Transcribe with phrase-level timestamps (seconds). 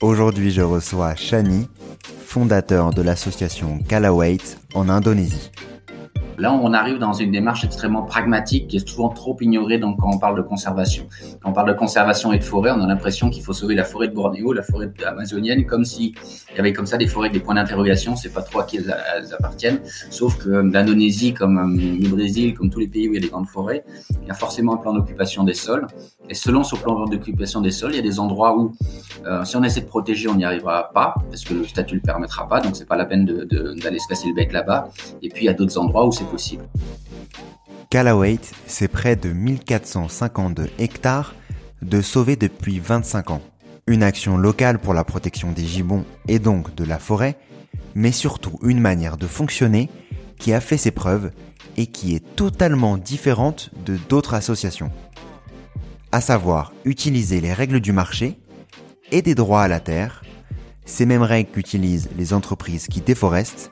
[0.00, 1.66] Aujourd'hui, je reçois Shani,
[2.24, 4.38] fondateur de l'association Kalawait
[4.74, 5.50] en Indonésie.
[6.38, 10.18] Là, on arrive dans une démarche extrêmement pragmatique qui est souvent trop ignorée quand on
[10.18, 11.08] parle de conservation.
[11.42, 13.82] Quand on parle de conservation et de forêt, on a l'impression qu'il faut sauver la
[13.82, 16.14] forêt de Bornéo, la forêt amazonienne, comme s'il
[16.54, 18.14] y avait comme ça des forêts des points d'interrogation.
[18.14, 18.94] C'est pas trop à qui elles,
[19.36, 19.80] appartiennent.
[20.10, 23.18] Sauf que euh, l'Indonésie, comme euh, le Brésil, comme tous les pays où il y
[23.18, 23.84] a des grandes forêts,
[24.22, 25.88] il y a forcément un plan d'occupation des sols.
[26.30, 28.72] Et selon ce plan d'occupation des sols, il y a des endroits où,
[29.26, 32.00] euh, si on essaie de protéger, on n'y arrivera pas parce que le statut ne
[32.00, 32.60] le permettra pas.
[32.60, 34.88] Donc, c'est pas la peine d'aller se casser le bec là-bas.
[35.22, 36.64] Et puis, il y a d'autres endroits où c'est possible.
[37.90, 41.34] Calawait, c'est près de 1452 hectares
[41.80, 43.40] de sauvés depuis 25 ans.
[43.86, 47.38] Une action locale pour la protection des gibbons et donc de la forêt,
[47.94, 49.88] mais surtout une manière de fonctionner
[50.38, 51.30] qui a fait ses preuves
[51.78, 54.90] et qui est totalement différente de d'autres associations.
[56.10, 58.38] À savoir utiliser les règles du marché
[59.12, 60.22] et des droits à la terre,
[60.86, 63.70] ces mêmes règles qu'utilisent les entreprises qui déforestent,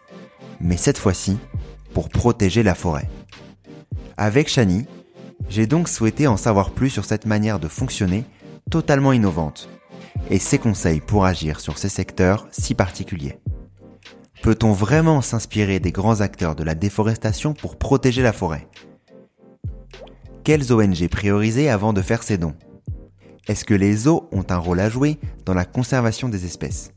[0.61, 1.39] mais cette fois-ci
[1.95, 3.09] pour protéger la forêt.
[4.19, 4.85] Avec Shani,
[5.49, 8.25] j'ai donc souhaité en savoir plus sur cette manière de fonctionner
[8.71, 9.71] totalement innovante
[10.29, 13.39] et ses conseils pour agir sur ces secteurs si particuliers.
[14.43, 18.69] Peut-on vraiment s'inspirer des grands acteurs de la déforestation pour protéger la forêt?
[20.47, 22.55] Quelles ONG prioriser avant de faire ces dons?
[23.49, 26.93] Est-ce que les zoos ont un rôle à jouer dans la conservation des espèces?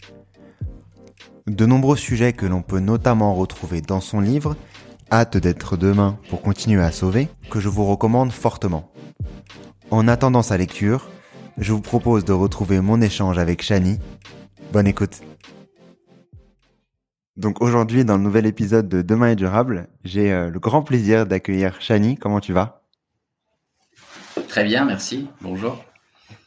[1.47, 4.55] De nombreux sujets que l'on peut notamment retrouver dans son livre
[5.11, 8.91] hâte d'être demain pour continuer à sauver, que je vous recommande fortement.
[9.89, 11.09] En attendant sa lecture,
[11.57, 13.97] je vous propose de retrouver mon échange avec Shani.
[14.71, 15.21] Bonne écoute.
[17.35, 21.25] Donc aujourd'hui, dans le nouvel épisode de Demain est durable, j'ai euh, le grand plaisir
[21.25, 22.15] d'accueillir Shani.
[22.15, 22.78] Comment tu vas?
[24.49, 25.29] Très bien, merci.
[25.41, 25.81] Bonjour.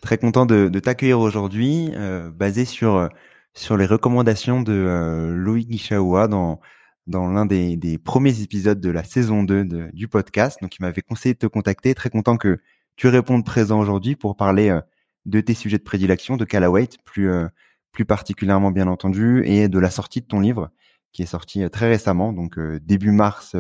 [0.02, 3.08] Très content de, t'accueillir aujourd'hui, euh, basé sur
[3.54, 6.60] sur les recommandations de euh, Louis Guichaoua dans
[7.06, 10.58] dans l'un des, premiers épisodes de la saison 2 du podcast.
[10.62, 11.94] Donc, il m'avait conseillé de te contacter.
[11.94, 12.58] Très content que
[12.96, 14.80] tu répondes présent aujourd'hui pour parler euh,
[15.26, 17.48] de tes sujets de prédilection, de Calawait, plus, euh,
[17.92, 20.70] plus particulièrement bien entendu, et de la sortie de ton livre,
[21.12, 23.56] qui est sorti euh, très récemment, donc début mars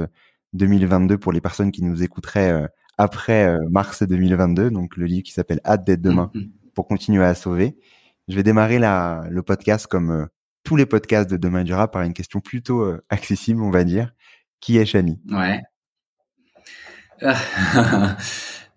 [0.52, 4.70] 2022 pour les personnes qui nous écouteraient après mars 2022.
[4.70, 6.50] Donc, le livre qui s'appelle Hâte d'être demain mm-hmm.
[6.74, 7.76] pour continuer à sauver.
[8.28, 10.28] Je vais démarrer la, le podcast comme
[10.64, 14.12] tous les podcasts de Demain Durable par une question plutôt euh, accessible, on va dire.
[14.60, 15.60] Qui est Chani Ouais.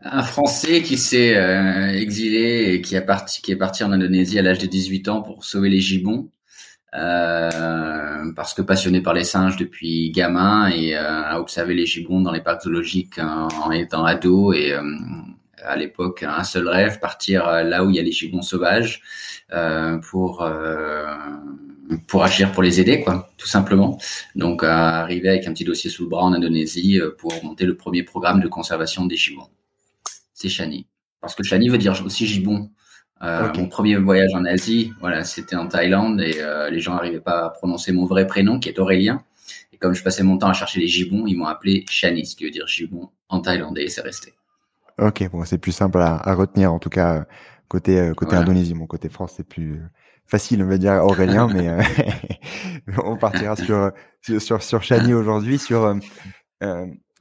[0.02, 4.38] un Français qui s'est euh, exilé et qui, a parti, qui est parti en Indonésie
[4.40, 6.30] à l'âge de 18 ans pour sauver les gibbons.
[6.98, 12.32] Euh, parce que passionné par les singes depuis gamin et à observer les gibbons dans
[12.32, 14.74] les parcs zoologiques en, étant ado et
[15.64, 19.02] à l'époque un seul rêve partir là où il y a les gibbons sauvages
[20.10, 20.48] pour
[22.08, 24.00] pour agir, pour les aider, quoi, tout simplement.
[24.36, 27.76] Donc, arriver avec un petit dossier sous le bras en Indonésie euh, pour monter le
[27.76, 29.50] premier programme de conservation des gibbons.
[30.34, 30.88] C'est Chani.
[31.22, 32.70] Parce que Chani veut dire aussi gibbon.
[33.24, 37.22] Euh, Mon premier voyage en Asie, voilà, c'était en Thaïlande et euh, les gens n'arrivaient
[37.22, 39.24] pas à prononcer mon vrai prénom, qui est Aurélien.
[39.72, 42.36] Et comme je passais mon temps à chercher les gibbons, ils m'ont appelé Chani, ce
[42.36, 44.34] qui veut dire gibbon en thaïlandais, et c'est resté.
[44.98, 47.26] Ok, bon, c'est plus simple à, retenir, en tout cas
[47.68, 48.74] côté côté Indonésie.
[48.74, 49.82] Mon côté France, c'est plus
[50.26, 51.70] facile, on va dire Aurélien, mais
[53.04, 53.92] on partira sur
[54.22, 55.98] sur sur Chani aujourd'hui, sur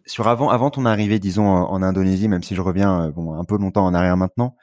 [0.06, 3.58] sur avant avant ton arrivée, disons en, Indonésie, même si je reviens bon un peu
[3.58, 4.56] longtemps en arrière maintenant.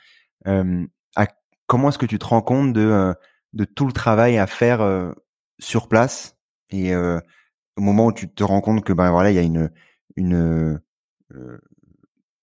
[1.72, 3.16] Comment est-ce que tu te rends compte de
[3.54, 5.14] de tout le travail à faire
[5.58, 6.38] sur place
[6.70, 9.72] et au moment où tu te rends compte que ben voilà il y a une
[10.18, 10.82] une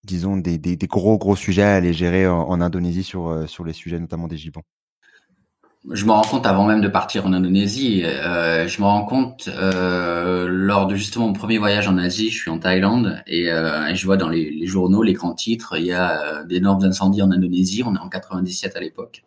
[0.02, 4.00] disons des, des, gros gros sujets à aller gérer en, Indonésie sur sur les sujets
[4.00, 4.62] notamment des gibbons
[5.90, 8.02] je me rends compte avant même de partir en Indonésie.
[8.04, 12.36] Euh, je me rends compte euh, lors de justement mon premier voyage en Asie, je
[12.36, 15.92] suis en Thaïlande et, euh, je vois dans les, journaux, les grands titres, il y
[15.92, 17.82] a d'énormes incendies en Indonésie.
[17.86, 19.24] On est en 97 à l'époque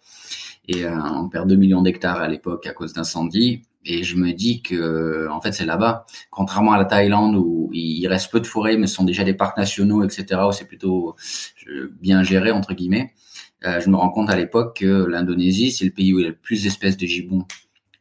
[0.68, 3.63] et on perd 2 millions d'hectares à l'époque à cause d'incendies.
[3.83, 8.06] Et je me dis que en fait c'est là-bas, contrairement à la Thaïlande où il
[8.07, 10.42] reste peu de forêts, mais ce sont déjà des parcs nationaux, etc.
[10.48, 11.15] où c'est plutôt
[12.00, 13.13] bien géré entre guillemets.
[13.65, 16.25] Euh, je me rends compte à l'époque que l'Indonésie, c'est le pays où il y
[16.25, 17.45] a le plus d'espèces de gibbons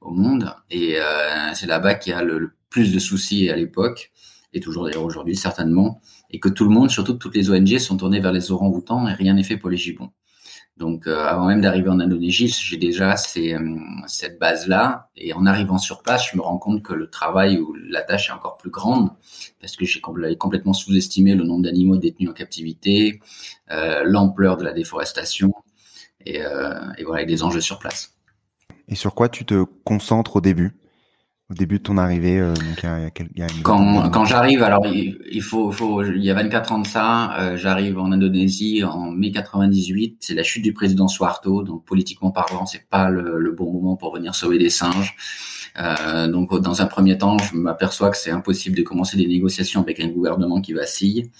[0.00, 0.54] au monde.
[0.70, 4.12] Et euh, c'est là-bas qu'il y a le, plus de soucis à l'époque,
[4.54, 8.20] et toujours aujourd'hui certainement, et que tout le monde, surtout toutes les ONG, sont tournés
[8.20, 10.10] vers les orang-outans et rien n'est fait pour les gibbons.
[10.80, 15.10] Donc, euh, avant même d'arriver en Indonésie, j'ai déjà ces, euh, cette base-là.
[15.14, 18.30] Et en arrivant sur place, je me rends compte que le travail ou la tâche
[18.30, 19.10] est encore plus grande
[19.60, 23.20] parce que j'ai complètement sous-estimé le nombre d'animaux détenus en captivité,
[23.70, 25.52] euh, l'ampleur de la déforestation
[26.24, 26.40] et,
[26.98, 28.14] et voilà, des enjeux sur place.
[28.88, 30.79] Et sur quoi tu te concentres au début?
[31.50, 35.42] Au début de ton arrivée euh, donc il y a, quand, quand j'arrive alors il,
[35.42, 39.32] faut, faut il y a 24 ans de ça euh, j'arrive en Indonésie en mai
[39.32, 43.72] 98 c'est la chute du président Suharto donc politiquement parlant c'est pas le, le, bon
[43.72, 45.16] moment pour venir sauver des singes.
[45.78, 49.80] Euh, donc dans un premier temps je m'aperçois que c'est impossible de commencer des négociations
[49.80, 51.30] avec un gouvernement qui vacille.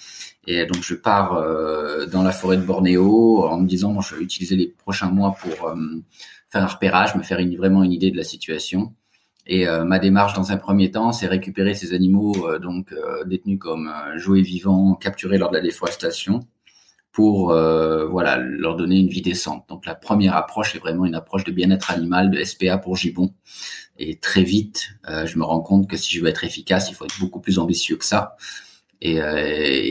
[0.46, 4.14] Et donc je pars euh, dans la forêt de Bornéo en me disant bon, je
[4.14, 5.76] vais utiliser les prochains mois pour euh,
[6.50, 8.92] faire un repérage me faire une, vraiment une idée de la situation
[9.50, 13.24] et euh, ma démarche dans un premier temps, c'est récupérer ces animaux euh, donc euh,
[13.24, 16.46] détenus comme jouets vivants, capturés lors de la déforestation,
[17.10, 19.68] pour voilà leur donner une vie décente.
[19.68, 23.34] Donc la première approche est vraiment une approche de bien-être animal, de SPA pour gibbon.
[23.98, 27.04] Et très vite, je me rends compte que si je veux être efficace, il faut
[27.04, 28.36] être beaucoup plus ambitieux que ça.
[29.02, 29.20] Et,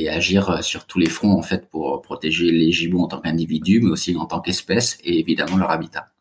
[0.10, 3.90] agir sur tous les fronts en fait pour protéger les gibbons en tant qu'individus, mais
[3.90, 6.14] aussi en tant qu'espèce et évidemment leur habitat.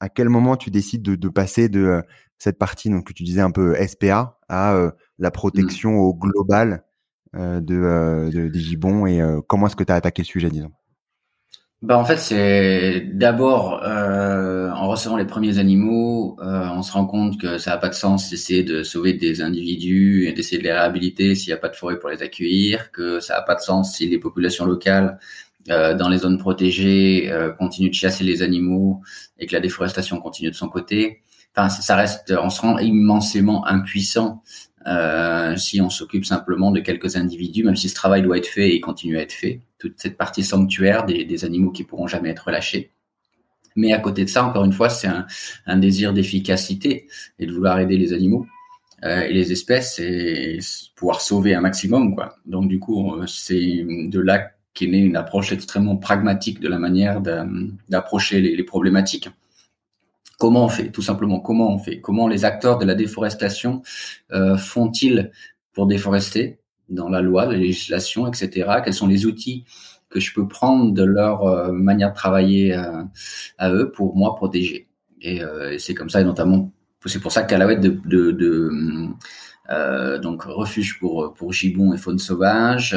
[0.00, 2.02] À quel moment tu décides de, de passer de
[2.44, 5.96] cette partie donc que tu disais un peu SPA à euh, la protection mmh.
[5.98, 6.84] au global
[7.34, 10.50] euh, de, euh, de, des gibbons et comment est-ce que tu as attaqué le sujet
[10.50, 10.70] disons?
[11.80, 17.58] Bah en fait c'est d'abord en recevant les premiers animaux on se rend compte que
[17.58, 21.34] ça n'a pas de sens d'essayer de sauver des individus et d'essayer de les réhabiliter
[21.34, 23.96] s'il n'y a pas de forêt pour les accueillir que ça n'a pas de sens
[23.96, 25.18] si les populations locales
[25.66, 29.02] dans les zones protégées continuent de chasser les animaux
[29.38, 31.23] et que la déforestation continue de son côté
[31.56, 34.42] enfin ça reste, on se rend immensément impuissant
[34.86, 38.74] euh, si on s'occupe simplement de quelques individus, même si ce travail doit être fait
[38.74, 39.60] et continue à être fait.
[39.78, 42.90] Toute cette partie sanctuaire des, des animaux qui pourront jamais être lâchés.
[43.76, 45.26] Mais à côté de ça, encore une fois, c'est un,
[45.66, 47.08] un, désir d'efficacité
[47.38, 48.46] et de vouloir aider les animaux
[49.04, 50.60] euh, et les espèces et
[50.94, 52.36] pouvoir sauver un maximum, quoi.
[52.46, 56.78] Donc du coup, euh, c'est de là qu'est née une approche extrêmement pragmatique de la
[56.78, 57.20] manière
[57.88, 59.28] d'approcher les problématiques.
[60.44, 63.80] Comment on fait Tout simplement, comment on fait Comment les acteurs de la déforestation
[64.32, 65.30] euh, font-ils
[65.72, 66.58] pour déforester
[66.90, 68.82] dans la loi, la législation, etc.
[68.84, 69.64] Quels sont les outils
[70.10, 73.04] que je peux prendre de leur euh, manière de travailler euh,
[73.56, 74.86] à eux pour moi protéger?
[75.22, 75.40] Et,
[75.78, 76.70] c'est comme ça, et notamment,
[77.06, 79.14] c'est pour ça qu'Alouette de,
[80.18, 82.94] donc refuge pour pour gibbon et faune sauvage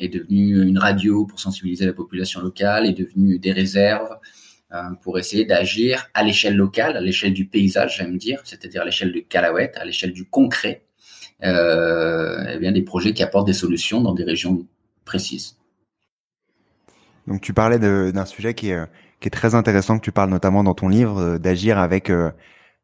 [0.00, 4.18] est devenu une radio pour sensibiliser la population locale, est devenu des réserves,
[5.02, 9.12] pour essayer d'agir à l'échelle locale, à l'échelle du paysage, j'aime dire, c'est-à-dire à l'échelle
[9.12, 10.84] de Calaouette, à l'échelle du concret,
[11.42, 14.66] euh, eh bien des projets qui apportent des solutions dans des régions
[15.04, 15.56] précises.
[17.26, 18.86] Donc tu parlais d'un sujet qui est,
[19.20, 22.30] qui est très intéressant, que tu parles notamment dans ton livre, euh, d'agir avec, euh,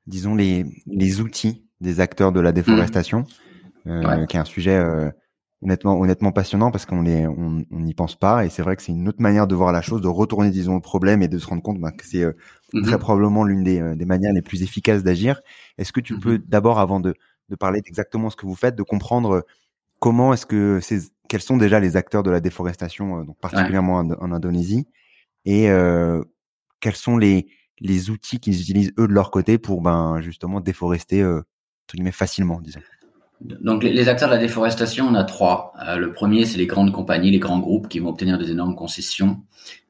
[0.06, 3.26] disons, les, les outils des acteurs de la déforestation,
[3.84, 4.26] mmh.
[4.26, 4.82] qui est un sujet
[5.62, 8.92] honnêtement honnêtement passionnant parce qu'on les on n'y pense pas et c'est vrai que c'est
[8.92, 11.46] une autre manière de voir la chose de retourner disons le problème et de se
[11.46, 12.32] rendre compte bah, que c'est euh,
[12.75, 12.84] mm-hmm.
[12.84, 15.40] très probablement l'une des, euh, des manières les plus efficaces d'agir
[15.78, 16.20] est-ce que tu mm-hmm.
[16.20, 17.14] peux d'abord avant de,
[17.48, 19.40] de parler d'exactement ce que vous faites de comprendre euh,
[19.98, 24.32] comment est-ce que c'est quels sont déjà les acteurs de la déforestation donc particulièrement en,
[24.32, 24.86] Indonésie
[25.44, 26.22] et euh,
[26.80, 27.46] quels sont les
[27.80, 31.42] les outils qu'ils utilisent eux de leur côté pour ben justement déforester euh,
[32.12, 32.80] facilement disons?
[33.40, 35.74] Donc les acteurs de la déforestation, on a trois.
[35.86, 38.74] Euh, le premier, c'est les grandes compagnies, les grands groupes qui vont obtenir des énormes
[38.74, 39.42] concessions.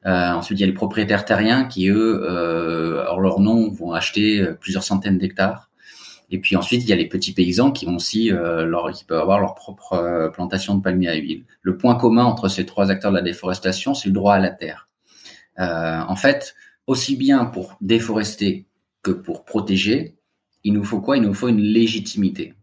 [0.05, 3.91] Euh, ensuite, il y a les propriétaires terriens qui, eux, euh, hors leur nom, vont
[3.91, 5.69] acheter euh, plusieurs centaines d'hectares.
[6.29, 9.21] Et puis ensuite, il y a les petits paysans qui vont aussi, leur, qui peuvent
[9.21, 11.45] avoir leur propre plantation de palmiers à huile.
[11.61, 14.49] Le point commun entre ces trois acteurs de la déforestation, c'est le droit à la
[14.49, 14.89] terre.
[15.57, 16.53] en fait,
[16.85, 18.65] aussi bien pour déforester
[19.03, 20.17] que pour protéger,
[20.65, 21.15] il nous faut quoi?
[21.15, 22.55] Il nous faut une légitimité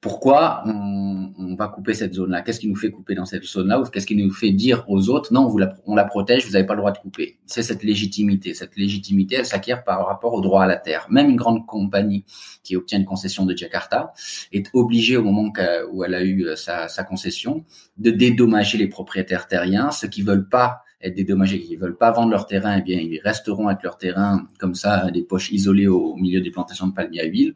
[0.00, 2.42] pourquoi on, va couper cette zone-là?
[2.42, 3.82] Qu'est-ce qui nous fait couper dans cette zone-là?
[3.92, 5.52] Qu'est-ce qui nous fait dire aux autres, non,
[5.86, 8.54] on la protège, vous n'avez pas le droit de couper C'est cette légitimité.
[8.54, 11.08] Cette légitimité, elle s'acquiert par rapport au droit à la terre.
[11.10, 12.24] Même une grande compagnie
[12.62, 14.12] qui obtient une concession de Jakarta
[14.52, 15.52] est obligée, au moment
[15.90, 17.64] où elle a eu euh, sa, concession,
[17.96, 22.30] de dédommager les propriétaires terriens, ceux qui veulent pas être dédommagés, qui veulent pas vendre
[22.30, 26.16] leur terrain, eh bien, ils resteront avec leur terrain comme ça, des poches isolées au
[26.16, 27.54] milieu des plantations de palmiers à huile.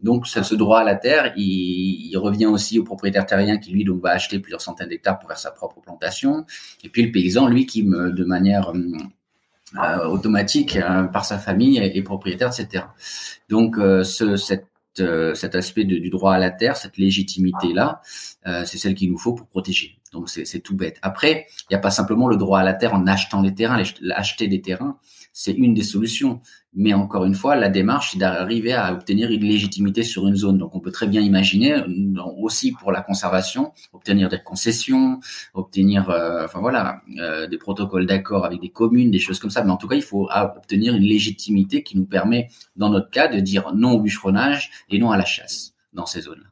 [0.00, 4.00] Donc, ce droit à la terre, il, revient aussi au propriétaire terrien qui, lui, donc,
[4.00, 6.46] va acheter plusieurs centaines d'hectares pour faire sa propre plantation.
[6.84, 11.78] Et puis, le paysan, lui, qui, me, de manière euh, automatique, euh, par sa famille,
[11.78, 12.94] est, propriétaire de ces terrains.
[13.48, 14.68] Donc, euh, ce, cette
[15.00, 18.00] euh, cet aspect du droit à la terre, cette légitimité-là,
[18.46, 19.98] euh, c'est celle qu'il nous faut pour protéger.
[20.12, 20.98] Donc c'est tout bête.
[21.02, 23.82] Après, il n'y a pas simplement le droit à la terre en achetant des terrains.
[24.14, 24.98] Acheter des terrains,
[25.38, 26.40] c'est une des solutions.
[26.74, 30.58] Mais encore une fois, la démarche, c'est d'arriver à obtenir une légitimité sur une zone.
[30.58, 31.80] Donc, on peut très bien imaginer,
[32.38, 35.20] aussi pour la conservation, obtenir des concessions,
[35.54, 39.62] obtenir, euh, enfin voilà, euh, des protocoles d'accord avec des communes, des choses comme ça.
[39.62, 43.28] Mais en tout cas, il faut obtenir une légitimité qui nous permet, dans notre cas,
[43.28, 46.48] de dire non au bûcheronnage et non à la chasse dans ces zones-là.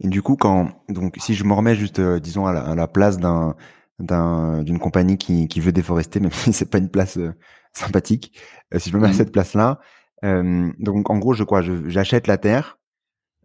[0.00, 3.18] Et du coup, quand donc si je me remets juste, euh, disons à la, place
[3.18, 3.54] d'un
[3.98, 7.32] d'une compagnie qui, qui veut déforester, même si c'est pas une place euh,
[7.72, 8.38] sympathique,
[8.74, 9.14] euh, si je me mets à mmh.
[9.14, 9.80] cette place-là,
[10.22, 12.78] donc en gros, je crois, j'achète la terre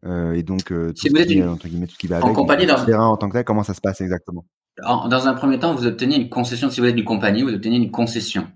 [0.06, 2.30] et donc tout, ce qui, entre guillemets, tout ce qui va avec.
[2.30, 4.44] En compagnie dans terrain en tant que tel, comment ça se passe exactement?
[4.82, 6.70] Dans un premier temps, vous obtenez une concession.
[6.70, 8.48] Si vous êtes une compagnie, vous obtenez une concession.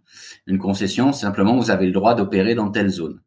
[0.48, 3.20] Une concession, simplement, vous avez le droit d'opérer dans telle zone.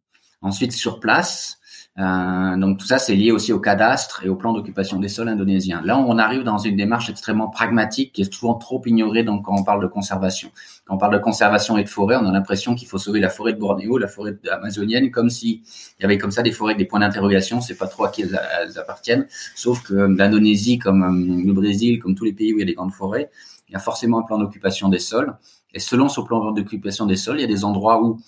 [0.43, 1.60] Ensuite, sur place,
[1.99, 5.29] euh, donc tout ça, c'est lié aussi au cadastre et au plan d'occupation des sols
[5.29, 5.83] indonésiens.
[5.85, 9.57] Là, on arrive dans une démarche extrêmement pragmatique qui est souvent trop ignorée donc, quand
[9.59, 10.51] on parle de conservation.
[10.87, 13.29] Quand on parle de conservation et de forêt, on a l'impression qu'il faut sauver la
[13.29, 15.63] forêt de Bornéo, la forêt amazonienne, comme s'il
[16.01, 17.61] y avait comme ça des forêts des points d'interrogation.
[17.61, 19.27] C'est pas trop à qui elles, appartiennent.
[19.57, 22.63] Sauf que euh, l'Indonésie, comme euh, le Brésil, comme tous les pays où il y
[22.63, 23.31] a des grandes forêts,
[23.69, 25.37] il y a forcément un plan d'occupation des sols.
[25.75, 28.21] Et selon ce plan d'occupation des sols, il y a des endroits où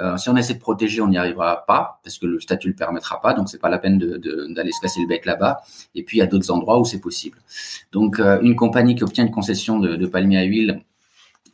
[0.00, 2.74] euh, si on essaie de protéger, on n'y arrivera pas parce que le statut le
[2.74, 3.34] permettra pas.
[3.34, 5.60] Donc c'est pas la peine d'aller se casser le bec là-bas.
[5.94, 7.38] Et puis il y a d'autres endroits où c'est possible.
[7.92, 10.82] Donc euh, une compagnie qui obtient une concession de, de palmier à huile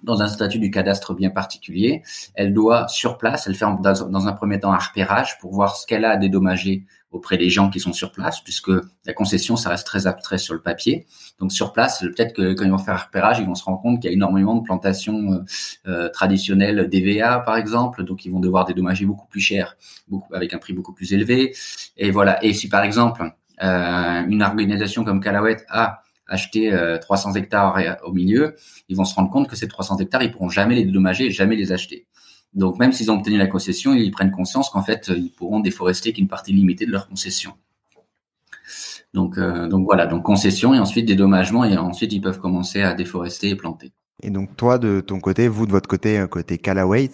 [0.04, 2.02] dans un statut du cadastre bien particulier,
[2.34, 5.86] elle doit sur place, elle fait dans, un premier temps un repérage pour voir ce
[5.86, 6.84] qu'elle a à dédommager
[7.14, 8.70] auprès des gens qui sont sur place, puisque
[9.06, 11.06] la concession, ça reste très abstrait sur le papier.
[11.38, 13.80] Donc sur place, peut-être que quand ils vont faire un repérage, ils vont se rendre
[13.80, 15.38] compte qu'il y a énormément de plantations euh,
[15.86, 19.76] euh traditionnelles d'EVA, par exemple, donc ils vont devoir dédommager beaucoup plus cher,
[20.08, 21.54] beaucoup, avec un prix beaucoup plus élevé.
[21.96, 22.42] Et voilà.
[22.44, 28.12] Et si par exemple euh, une organisation comme Calawet a acheté 300 euh, hectares au
[28.12, 28.56] milieu,
[28.88, 31.54] ils vont se rendre compte que ces 300 hectares, ils pourront jamais les dédommager, jamais
[31.54, 32.06] les acheter.
[32.54, 36.12] Donc même s'ils ont obtenu la concession, ils prennent conscience qu'en fait, ils pourront déforester
[36.12, 37.54] qu'une partie limitée de leur concession.
[39.14, 42.94] Donc, euh, donc voilà, donc concession et ensuite dédommagement et ensuite ils peuvent commencer à
[42.94, 43.92] déforester et planter.
[44.22, 47.10] Et donc toi de ton côté, vous de votre côté, euh, côté Callaway,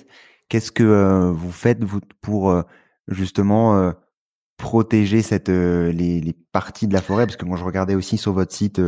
[0.49, 2.55] qu'est-ce que euh, vous faites vous pour
[3.09, 3.93] justement
[4.57, 7.27] protéger cette les, les, parties de la forêt?
[7.27, 8.81] Parce que moi je regardais aussi sur votre site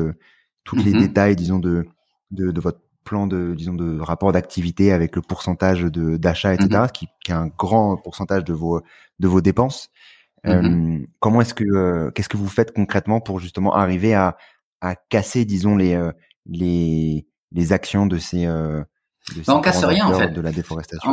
[0.64, 1.00] tous les mm-hmm.
[1.00, 1.85] détails, disons de,
[2.30, 6.68] de, de votre plan de disons de rapport d'activité avec le pourcentage de d'achat etc
[6.71, 6.92] mm-hmm.
[6.92, 8.80] qui, qui, est un grand pourcentage de vos
[9.18, 9.90] de vos dépenses
[10.44, 11.02] mm-hmm.
[11.02, 14.37] euh, comment est-ce que euh, qu'est-ce que vous faites concrètement pour justement arriver à
[14.80, 16.12] à casser disons les euh,
[16.47, 18.85] les les actions de ces, de
[19.26, 21.11] ces on casse rien en fait de la déforestation?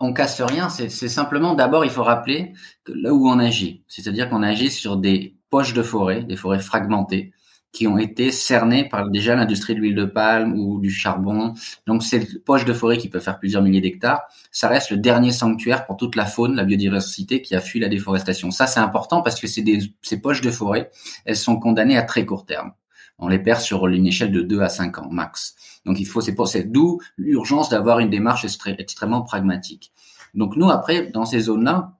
[0.00, 2.52] On, on casse rien c'est simplement d'abord il faut rappeler
[2.84, 6.60] que là où on agit c'est-à-dire qu'on agit sur des poches de forêt des forêts
[6.60, 7.32] fragmentées
[7.72, 11.54] qui ont été cernés par déjà l'industrie de l'huile de palme ou du charbon.
[11.86, 15.30] Donc ces poches de forêt qui peuvent faire plusieurs milliers d'hectares, ça reste le dernier
[15.32, 18.50] sanctuaire pour toute la faune, la biodiversité qui a fui la déforestation.
[18.50, 20.90] Ça c'est important parce que des, ces poches de forêt,
[21.24, 22.72] elles sont condamnées à très court terme.
[23.18, 25.54] On les perd sur une échelle de 2 à 5 ans max.
[25.84, 28.46] Donc il faut, c'est pour c'est d'où l'urgence d'avoir une démarche
[28.78, 29.92] extrêmement pragmatique.
[30.34, 31.92] Donc nous après dans ces zones-là,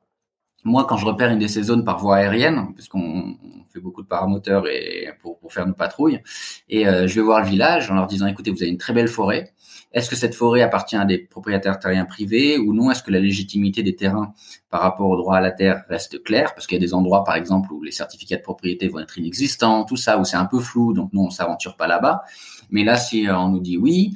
[0.66, 3.36] moi, quand je repère une de ces zones par voie aérienne, puisqu'on
[3.72, 6.20] fait beaucoup de paramoteurs et pour, faire nos patrouilles,
[6.68, 8.92] et euh, je vais voir le village en leur disant, écoutez, vous avez une très
[8.92, 9.52] belle forêt.
[9.92, 12.90] Est-ce que cette forêt appartient à des propriétaires terriens privés ou non?
[12.90, 14.34] Est-ce que la légitimité des terrains
[14.68, 16.52] par rapport au droit à la terre reste claire?
[16.54, 19.16] Parce qu'il y a des endroits, par exemple, où les certificats de propriété vont être
[19.16, 22.22] inexistants, tout ça, où c'est un peu flou, donc nous, on s'aventure pas là-bas.
[22.70, 24.14] Mais là, si on nous dit oui,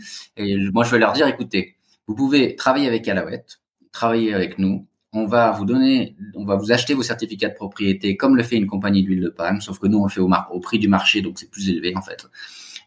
[0.73, 1.77] moi, je vais leur dire, écoutez,
[2.09, 3.61] vous pouvez travailler avec Alouette,
[3.93, 8.17] travailler avec nous, on va vous donner, on va vous acheter vos certificats de propriété
[8.17, 10.31] comme le fait une compagnie d'huile de palme, sauf que nous on le fait au,
[10.51, 12.27] au prix du marché, donc c'est plus élevé en fait.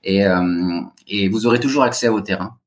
[0.03, 2.57] Et, euh, et vous aurez toujours accès à vos terrains.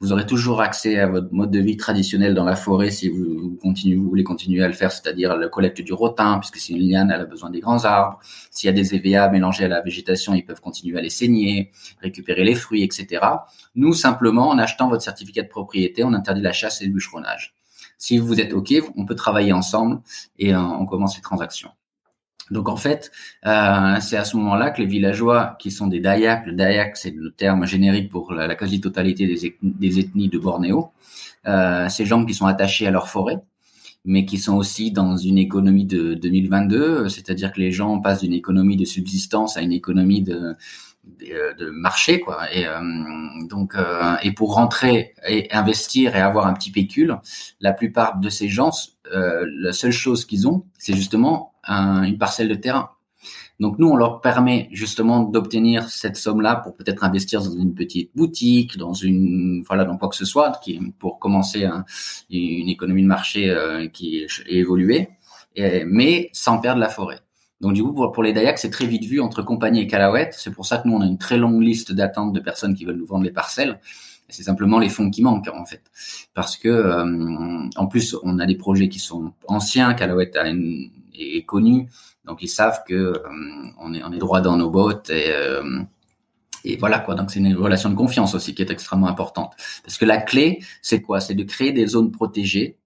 [0.00, 3.56] Vous aurez toujours accès à votre mode de vie traditionnel dans la forêt si vous,
[3.62, 6.86] continuez, vous voulez continuer à le faire, c'est-à-dire la collecte du rotin, puisque c'est une
[6.86, 8.18] liane, elle a besoin des grands arbres.
[8.50, 11.70] S'il y a des EVA mélangés à la végétation, ils peuvent continuer à les saigner,
[12.02, 13.24] récupérer les fruits, etc.
[13.76, 17.54] Nous, simplement, en achetant votre certificat de propriété, on interdit la chasse et le bûcheronnage.
[17.98, 20.00] Si vous êtes OK, on peut travailler ensemble
[20.38, 21.70] et euh, on commence les transactions.
[22.50, 23.10] Donc en fait,
[23.46, 27.10] euh, c'est à ce moment-là que les villageois qui sont des Dayak, le Dayak c'est
[27.10, 29.26] le terme générique pour la, quasi-totalité
[29.62, 30.90] des, ethnies de Bornéo,
[31.46, 33.38] euh, ces gens qui sont attachés à leur forêt,
[34.04, 38.34] mais qui sont aussi dans une économie de 2022, c'est-à-dire que les gens passent d'une
[38.34, 40.54] économie de subsistance à une économie de,
[41.58, 42.52] de marché quoi.
[42.52, 42.80] Et euh,
[43.48, 47.18] donc euh, et pour rentrer et investir et avoir un petit pécule
[47.60, 48.70] la plupart de ces gens
[49.10, 52.90] la seule chose qu'ils ont c'est justement une parcelle de terrain.
[53.60, 57.74] Donc nous on leur permet justement d'obtenir cette somme là pour peut-être investir dans une
[57.74, 61.64] petite boutique dans une voilà dans quoi que ce soit qui pour commencer
[62.30, 63.54] une économie de marché
[63.92, 65.10] qui est évoluée
[65.56, 67.23] mais sans perdre la forêt
[67.60, 70.30] donc du coup, pour, les Dayak, c'est très vite vu entre compagnie et Calawet.
[70.32, 72.84] C'est pour ça que nous, on a une très longue liste d'attente de personnes qui
[72.84, 73.80] veulent nous vendre les parcelles.
[74.28, 75.82] C'est simplement les fonds qui manquent en fait,
[76.32, 79.94] parce que euh, en plus, on a des projets qui sont anciens.
[79.94, 80.32] Calawet
[81.14, 81.88] est connu,
[82.24, 83.18] donc ils savent que euh,
[83.78, 85.82] on est on est droit dans nos bottes et euh,
[86.64, 87.14] et voilà quoi.
[87.14, 89.52] Donc c'est une relation de confiance aussi qui est extrêmement importante.
[89.84, 91.20] Parce que la clé, c'est quoi?
[91.20, 92.78] C'est de créer des zones protégées,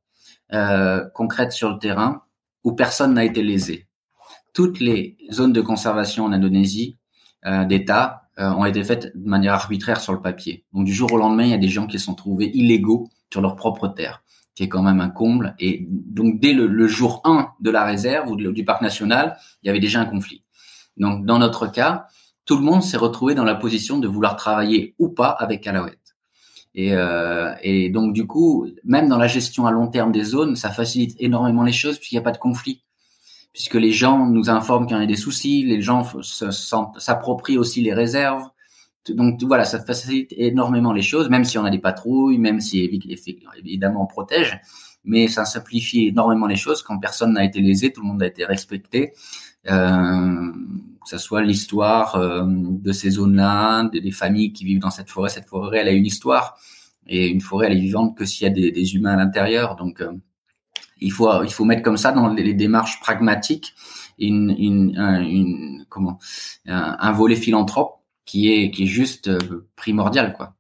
[1.15, 2.23] concrètes sur le terrain,
[2.65, 3.88] où personne n'a été lésé
[4.53, 6.97] toutes les zones de conservation en Indonésie
[7.47, 10.65] euh, d'État euh, ont été faites de manière arbitraire sur le papier.
[10.73, 13.09] Donc du jour au lendemain, il y a des gens qui se sont trouvés illégaux
[13.33, 14.23] sur leur propre terre,
[14.55, 15.55] qui est quand même un comble.
[15.59, 19.71] Et donc dès le, jour 1 de la réserve ou du parc national, il y
[19.71, 20.45] avait déjà un conflit.
[20.97, 22.07] Donc dans notre cas,
[22.45, 26.17] tout le monde s'est retrouvé dans la position de vouloir travailler ou pas avec Alouette.
[26.75, 30.55] Et, euh, et donc du coup, même dans la gestion à long terme des zones,
[30.55, 32.83] ça facilite énormément les choses puisqu'il n'y a pas de conflit
[33.59, 37.93] puisque les gens nous informent qu'il y a des soucis, les gens s'approprient aussi les
[37.93, 38.45] réserves.
[39.09, 42.85] Donc voilà, ça facilite énormément les choses, même si on a des patrouilles, même si
[43.59, 44.61] évidemment on protège,
[45.03, 48.29] mais ça simplifie énormément les choses quand personne n'a été lésé, tout le monde a
[48.29, 49.13] été respecté.
[49.69, 50.53] Euh,
[51.03, 55.31] que ce soit l'histoire euh, de ces zones-là, des, familles qui vivent dans cette forêt.
[55.31, 56.57] Cette forêt, elle a une histoire,
[57.09, 59.75] et une forêt, elle est vivante que s'il y a des, des humains à l'intérieur.
[59.75, 60.13] Donc euh,
[61.01, 63.75] il faut il faut mettre comme ça dans les, démarches pragmatiques
[64.19, 66.19] une, une, une comment
[66.67, 70.55] un, volet philanthrope qui est qui est juste euh, primordial quoi.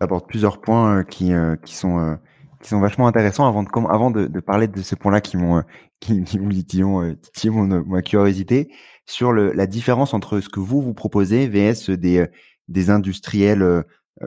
[0.00, 2.18] Apporte plusieurs points euh, qui euh, qui sont
[2.62, 5.62] qui sont vachement intéressants avant de avant de, de parler de ces points-là qui m'ont
[6.00, 6.24] qui,
[7.34, 8.70] qui m'ont ma curiosité
[9.06, 12.26] sur le, la différence entre ce que vous vous proposez vs des
[12.68, 13.84] des industriels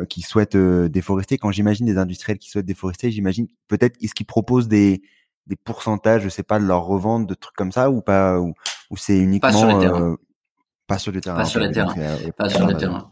[0.08, 1.38] qui souhaitent euh, déforester.
[1.38, 5.02] Quand j'imagine des industriels qui souhaitent déforester, j'imagine peut-être est-ce qu'ils proposent des
[5.48, 8.54] des pourcentages, je sais pas, de leur revente, de trucs comme ça ou pas ou,
[8.92, 10.12] ou c'est uniquement pas sur le terrain.
[10.12, 10.18] Euh,
[10.86, 11.38] pas sur le terrain.
[11.38, 11.96] Pas sur le terrain.
[12.38, 13.12] Pas sur le terrain.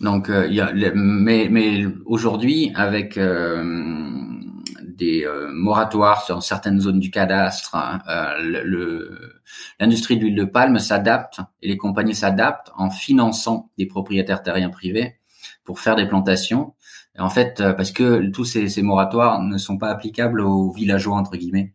[0.00, 7.76] Donc il y a mais mais aujourd'hui avec des moratoires sur certaines zones du cadastre,
[7.76, 8.00] hein,
[8.40, 9.40] le
[9.78, 14.70] l'industrie de l'huile de palme s'adapte et les compagnies s'adaptent en finançant des propriétaires terriens
[14.70, 15.20] privés
[15.64, 16.74] pour faire des plantations.
[17.18, 21.16] En fait, euh, parce que tous ces, ces, moratoires ne sont pas applicables aux villageois
[21.16, 21.74] entre guillemets.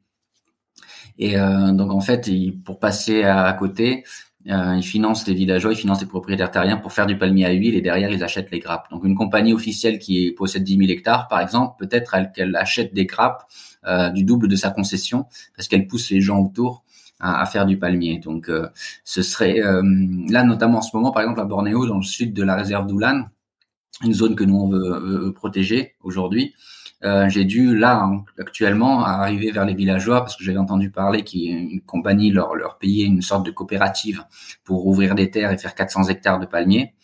[1.17, 2.29] Et euh, donc en fait,
[2.63, 4.03] pour passer à, côté,
[4.49, 7.51] euh, ils financent les villageois, ils financent les propriétaires terriens pour faire du palmier à
[7.51, 8.89] huile et derrière ils achètent les grappes.
[8.91, 13.05] Donc une compagnie officielle qui possède 10 000 hectares, par exemple, peut-être qu'elle achète des
[13.05, 13.43] grappes
[13.85, 16.83] euh, du double de sa concession parce qu'elle pousse les gens autour
[17.19, 18.19] à, faire du palmier.
[18.19, 18.51] Donc
[19.03, 22.43] ce serait là notamment en ce moment, par exemple à Bornéo, dans le sud de
[22.43, 23.23] la réserve d'Oulan,
[24.03, 26.53] une zone que nous on veut, protéger aujourd'hui.
[27.03, 31.81] Euh, j'ai dû là actuellement arriver vers les villageois parce que j'avais entendu parler qu'une
[31.81, 34.23] compagnie leur, leur payait une sorte de coopérative
[34.63, 36.95] pour ouvrir des terres et faire 400 hectares de palmiers.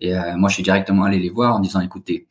[0.00, 2.26] Et euh, moi, je suis directement allé les voir en disant écoutez,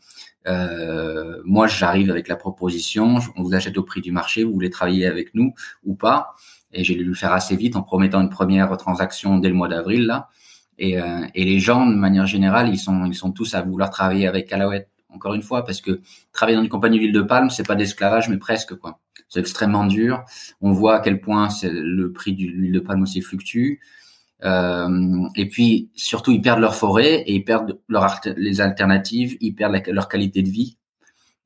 [0.47, 4.69] Euh, moi, j'arrive avec la proposition, on vous achète au prix du marché, vous voulez
[4.69, 5.53] travailler avec nous
[5.84, 6.36] ou pas?
[6.71, 9.67] Et j'ai dû le faire assez vite en promettant une première transaction dès le mois
[9.67, 10.30] d'avril là.
[10.80, 13.90] Et, euh, et, les gens, de manière générale, ils sont, ils sont tous à vouloir
[13.90, 14.90] travailler avec Alouette.
[15.10, 18.30] Encore une fois, parce que travailler dans une compagnie d'huile de palme, c'est pas d'esclavage,
[18.30, 19.00] mais presque quoi.
[19.30, 20.24] C'est extrêmement dur.
[20.62, 23.80] On voit à quel point le prix de l'huile de palme aussi fluctue.
[24.44, 29.54] Euh, et puis surtout, ils perdent leur forêt et ils perdent leur les alternatives, ils
[29.54, 30.78] perdent leur qualité de vie.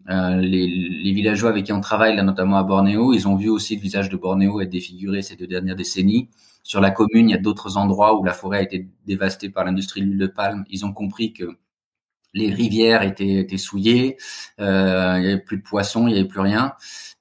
[0.10, 3.50] Euh, les, les, villageois avec qui on travaille, là, notamment à Bornéo, ils ont vu
[3.50, 6.30] aussi le visage de Bornéo être défiguré ces deux dernières décennies.
[6.64, 9.66] Sur la commune, il y a d'autres endroits où la forêt a été dévastée par
[9.66, 10.64] l'industrie de l'huile de palme.
[10.70, 11.58] Ils ont compris que
[12.34, 14.18] les rivières étaient, étaient souillées,
[14.60, 16.74] euh, il y avait plus de poissons, il y avait plus rien.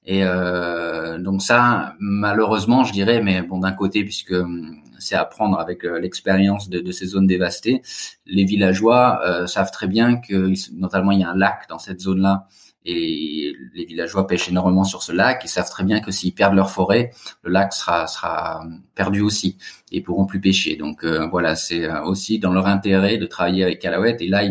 [0.03, 5.25] Et euh, donc ça, malheureusement, je dirais, mais bon, d'un côté, puisque hum, c'est à
[5.25, 7.81] prendre avec euh, l'expérience de, de, ces zones dévastées,
[8.25, 12.01] les villageois euh, savent très bien que, notamment, il y a un lac dans cette
[12.01, 12.47] zone-là,
[12.85, 15.41] et les villageois pêchent énormément sur ce lac.
[15.43, 17.11] Ils savent très bien que s'ils perdent leur forêt,
[17.43, 18.63] le lac sera sera
[18.95, 19.57] perdu aussi
[19.91, 20.75] et pourront plus pêcher.
[20.75, 24.21] Donc euh, voilà, c'est aussi dans leur intérêt de travailler avec Calaouette.
[24.21, 24.43] Et là,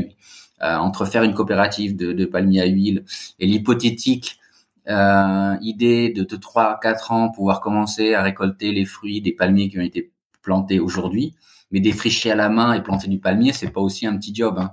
[0.61, 3.05] entre faire une coopérative de, de palmiers à huile
[3.39, 4.41] et l'hypothétique
[4.89, 9.69] euh, idée de, de 3 4 ans pouvoir commencer à récolter les fruits des palmiers
[9.69, 10.11] qui ont été
[10.43, 11.35] plantés aujourd'hui,
[11.71, 14.59] mais défricher à la main et planter du palmier, c'est pas aussi un petit job.
[14.59, 14.73] Hein.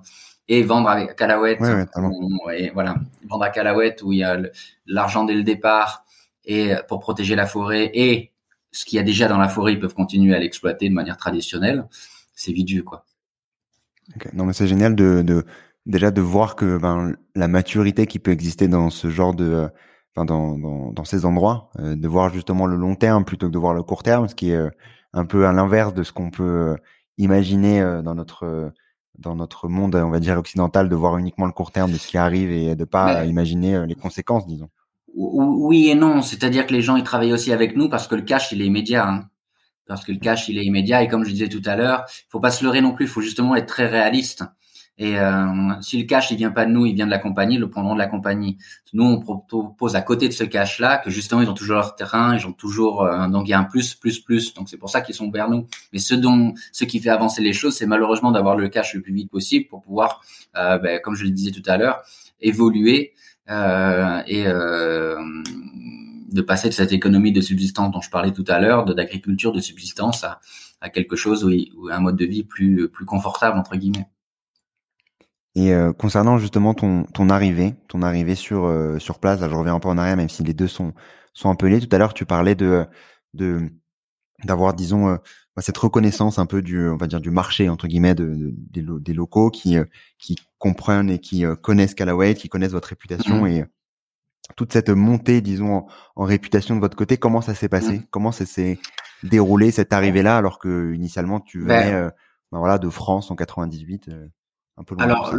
[0.50, 1.60] Et vendre avec Calaouette,
[2.74, 2.96] voilà,
[3.28, 4.38] vendre à Calaouette où il y a
[4.86, 6.06] l'argent dès le départ
[6.46, 8.32] et pour protéger la forêt et
[8.72, 11.18] ce qu'il y a déjà dans la forêt, ils peuvent continuer à l'exploiter de manière
[11.18, 11.86] traditionnelle.
[12.34, 13.06] C'est vidu, quoi.
[14.34, 15.46] Non, mais c'est génial de, de,
[15.86, 19.70] déjà de voir que ben, la maturité qui peut exister dans ce genre de
[20.16, 23.60] dans, dans, dans, ces endroits, euh, de voir justement le long terme plutôt que de
[23.60, 24.70] voir le court terme, ce qui est euh,
[25.14, 26.76] un peu à l'inverse de ce qu'on peut euh,
[27.20, 28.72] imaginer dans notre
[29.18, 32.08] dans notre monde, on va dire occidental, de voir uniquement le court terme de ce
[32.08, 34.70] qui arrive et de pas imaginer les conséquences, disons.
[35.16, 38.22] Oui et non, c'est-à-dire que les gens ils travaillent aussi avec nous parce que le
[38.22, 39.10] cash il est immédiat.
[39.10, 39.30] Hein.
[39.88, 42.40] Parce que le cash il est immédiat et comme je disais tout à l'heure, faut
[42.40, 44.44] pas se leurrer non plus, il faut justement être très réaliste.
[45.00, 47.58] Et euh, si le cash il vient pas de nous, il vient de la compagnie,
[47.58, 48.58] le prendront de la compagnie.
[48.94, 52.36] Nous, on propose à côté de ce cash-là que justement ils ont toujours leur terrain,
[52.36, 54.56] ils ont toujours euh, donc il y a un plus, plus, plus.
[54.56, 55.68] Donc c'est pour ça qu'ils sont vers nous.
[55.94, 59.02] Mais ce dont ce qui fait avancer les choses, c'est malheureusement d'avoir le cash le
[59.02, 60.22] plus vite possible pour pouvoir,
[60.58, 62.02] euh, ben, comme je le disais tout à l'heure,
[62.42, 63.14] évoluer
[63.52, 65.16] euh, et euh,
[66.32, 69.52] de passer de cette économie de subsistance dont je parlais tout à l'heure, de d'agriculture
[69.52, 70.40] de subsistance à,
[70.82, 74.08] à quelque chose où, où un mode de vie plus plus confortable entre guillemets.
[75.58, 79.56] Et euh, concernant justement ton, ton arrivée, ton arrivée sur euh, sur place, là, je
[79.56, 80.94] reviens un peu en arrière, même si les deux sont
[81.34, 81.80] sont un peu liés.
[81.80, 82.86] Tout à l'heure, tu parlais de
[83.34, 83.62] de
[84.44, 85.18] d'avoir, disons, euh,
[85.56, 88.86] bah, cette reconnaissance un peu du, on va dire, du marché entre guillemets de, des,
[89.02, 89.78] des, locaux qui
[90.20, 93.48] qui comprennent et qui connaissent Callaway, qui connaissent votre réputation mmh.
[93.48, 93.66] et
[94.56, 97.18] toute cette montée, disons, en, réputation de votre côté.
[97.18, 97.98] Comment ça s'est passé?
[97.98, 98.06] Mmh.
[98.12, 98.78] Comment ça s'est
[99.24, 102.10] déroulé cette arrivée-là, alors que initialement tu ben venais,
[102.52, 104.12] bah, voilà, de France en 98
[105.00, 105.34] alors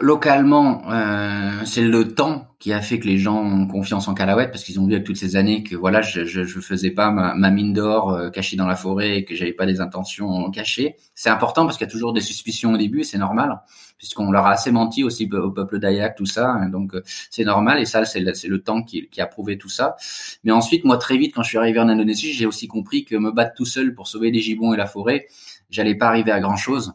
[0.00, 4.52] localement, euh, c'est le temps qui a fait que les gens ont confiance en Calaouette
[4.52, 7.10] parce qu'ils ont vu avec toutes ces années que voilà, je je, je faisais pas
[7.10, 10.50] ma, ma mine d'or euh, cachée dans la forêt et que j'avais pas des intentions
[10.52, 10.94] cachées.
[11.16, 13.60] C'est important parce qu'il y a toujours des suspicions au début, c'est normal
[13.98, 17.44] puisqu'on leur a assez menti aussi au peuple d'Ayak tout ça, hein, donc euh, c'est
[17.44, 19.96] normal et ça c'est le, le temps qui, qui a prouvé tout ça.
[20.44, 23.16] Mais ensuite, moi très vite quand je suis arrivé en Indonésie, j'ai aussi compris que
[23.16, 25.26] me battre tout seul pour sauver les gibbons et la forêt,
[25.70, 26.92] j'allais pas arriver à grand chose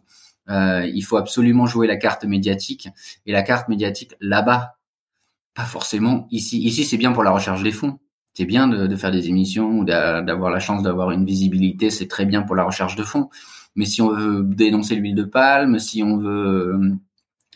[0.49, 2.89] euh, il faut absolument jouer la carte médiatique.
[3.25, 4.77] Et la carte médiatique là-bas,
[5.53, 6.61] pas forcément ici.
[6.61, 7.99] Ici, c'est bien pour la recherche des fonds.
[8.33, 11.89] C'est bien de, de, faire des émissions ou d'avoir la chance d'avoir une visibilité.
[11.89, 13.29] C'est très bien pour la recherche de fonds.
[13.75, 16.97] Mais si on veut dénoncer l'huile de palme, si on veut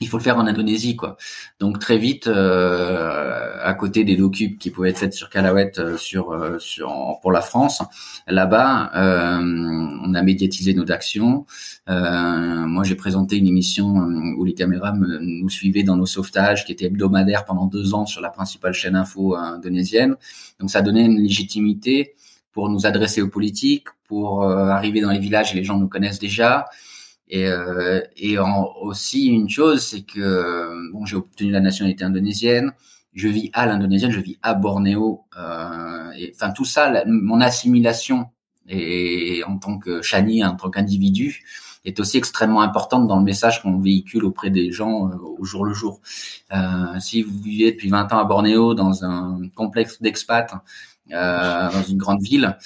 [0.01, 1.15] il faut le faire en Indonésie, quoi.
[1.59, 5.97] Donc très vite, euh, à côté des docubes qui pouvaient être faites sur Calaouette, euh,
[5.97, 7.81] sur, euh, sur pour la France,
[8.27, 11.45] là-bas, on a médiatisé nos actions.
[11.87, 13.95] moi, j'ai présenté une émission
[14.37, 18.21] où les caméras nous suivaient dans nos sauvetages, qui étaient hebdomadaires pendant deux ans sur
[18.21, 20.15] la principale chaîne info indonésienne.
[20.59, 22.15] Donc ça donnait une légitimité
[22.51, 26.19] pour nous adresser aux politiques, pour arriver dans les villages et les gens nous connaissent
[26.19, 26.65] déjà.
[27.27, 28.37] Et, euh, et
[28.81, 32.71] aussi une chose, c'est que bon, j'ai obtenu la nationalité indonésienne.
[33.13, 35.23] Je vis à l'indonésienne, je vis à Bornéo.
[35.37, 38.29] Euh, et enfin tout ça, mon assimilation
[38.67, 41.43] et en tant que chani, en tant qu'individu,
[41.85, 45.65] est aussi extrêmement importante dans le message qu'on véhicule auprès des gens euh, au jour
[45.65, 46.01] le jour.
[46.51, 50.51] Euh, si vous vivez depuis 20 ans à Bornéo dans un complexe d'expat
[51.13, 52.57] euh, dans une grande ville,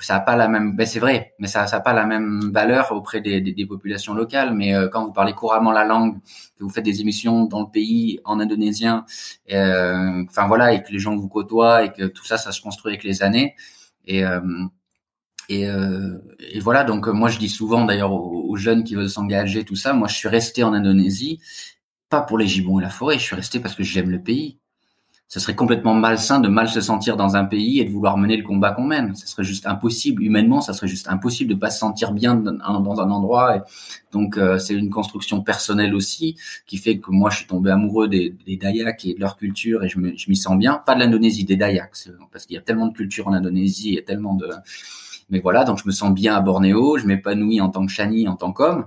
[0.00, 0.76] ça n'a pas la même.
[0.76, 4.14] Ben c'est vrai, mais ça n'a pas la même valeur auprès des, des, des populations
[4.14, 4.54] locales.
[4.54, 6.18] Mais euh, quand vous parlez couramment la langue,
[6.56, 9.04] que vous faites des émissions dans le pays en indonésien,
[9.52, 12.60] euh, enfin voilà, et que les gens vous côtoient et que tout ça, ça se
[12.60, 13.54] construit avec les années.
[14.06, 14.40] Et euh,
[15.50, 19.10] et, euh, et, voilà, donc moi je dis souvent d'ailleurs aux, aux, jeunes qui veulent
[19.10, 21.38] s'engager, tout ça, moi je suis resté en Indonésie,
[22.08, 24.58] pas pour les gibbons et la forêt, je suis resté parce que j'aime le pays
[25.28, 28.36] ce serait complètement malsain de mal se sentir dans un pays et de vouloir mener
[28.36, 29.14] le combat qu'on mène.
[29.14, 30.22] Ce serait juste impossible.
[30.22, 33.64] Humainement, ça serait juste impossible de pas se sentir bien dans un endroit.
[34.12, 38.06] Donc, euh, c'est une construction personnelle aussi qui fait que moi, je suis tombé amoureux
[38.06, 40.80] des, des Dayaks et de leur culture et je m'y sens bien.
[40.86, 44.04] Pas de l'Indonésie, des Dayaks, parce qu'il y a tellement de culture en Indonésie et
[44.04, 44.48] tellement de...
[45.30, 48.28] Mais voilà, donc je me sens bien à Bornéo, je m'épanouis en tant que Chani,
[48.28, 48.86] en tant qu'homme.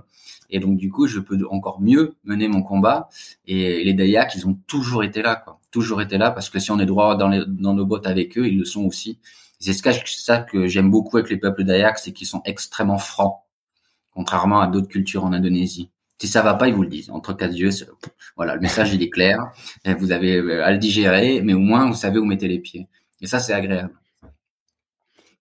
[0.50, 3.10] Et donc, du coup, je peux encore mieux mener mon combat.
[3.46, 6.70] Et les Dayaks, ils ont toujours été là, quoi toujours été là parce que si
[6.70, 9.18] on est droit dans, nos bottes avec eux, ils le sont aussi.
[9.60, 13.38] C'est ça que j'aime beaucoup avec les peuples d'Ayak, c'est qu'ils sont extrêmement francs,
[14.12, 15.90] contrairement à d'autres cultures en Indonésie.
[16.20, 17.10] Si ça va pas, ils vous le disent.
[17.10, 17.70] Entre quatre yeux,
[18.36, 19.52] voilà, le message il est clair.
[19.98, 22.88] Vous avez euh, à le digérer, mais au moins vous savez où mettez les pieds.
[23.20, 23.92] Et ça, c'est agréable.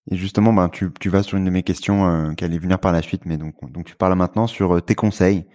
[0.09, 2.91] Et justement, ben, tu, vas sur une de mes questions euh, qui allait venir par
[2.91, 5.45] la suite, mais donc, donc tu parles maintenant sur euh, tes conseils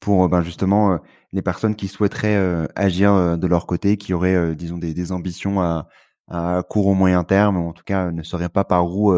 [0.00, 0.98] pour ben, justement
[1.32, 4.94] les personnes qui souhaiteraient euh, agir euh, de leur côté, qui auraient, euh, disons, des,
[4.94, 5.88] des ambitions à,
[6.28, 9.12] à, court ou moyen terme, ou en tout cas ne sauraient pas par où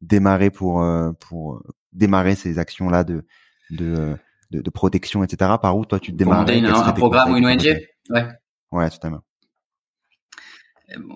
[0.00, 0.84] démarrer pour
[1.20, 1.62] pour
[1.92, 3.24] démarrer ces actions-là de,
[3.70, 4.16] de,
[4.50, 5.52] de, de protection, etc.
[5.60, 7.78] Par où toi tu te démarres un, un programme ou une ONG
[8.10, 8.26] Ouais.
[8.72, 9.22] Ouais, totalement.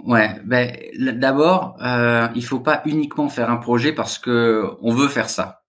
[0.05, 0.77] Ouais, ben
[1.18, 5.62] d'abord, euh, il faut pas uniquement faire un projet parce que on veut faire ça.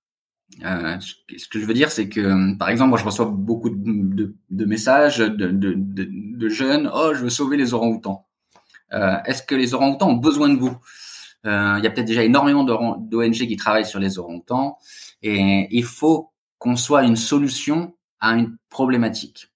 [0.63, 4.35] Euh, ce que je veux dire, c'est que, par exemple, moi, je reçois beaucoup de,
[4.65, 6.89] messages de, jeunes.
[6.93, 8.27] Oh, je veux sauver les orang-outans.
[8.93, 10.77] Euh, Est-ce que les orang-outans ont besoin de vous?
[11.45, 14.77] Euh, Il y a peut-être déjà énormément d'ONG qui travaillent sur les orang-outans,
[15.21, 19.49] et il faut qu'on soit une solution à une problématique.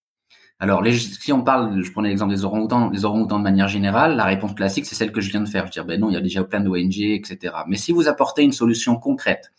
[0.60, 4.16] Alors, les, si on parle, je prenais l'exemple des orang-outans, des orang-outans de manière générale,
[4.16, 5.62] la réponse classique, c'est celle que je viens de faire.
[5.62, 7.54] Je veux dire, ben non, il y a déjà plein d'ONG, etc.
[7.68, 9.54] Mais si vous apportez une solution concrète,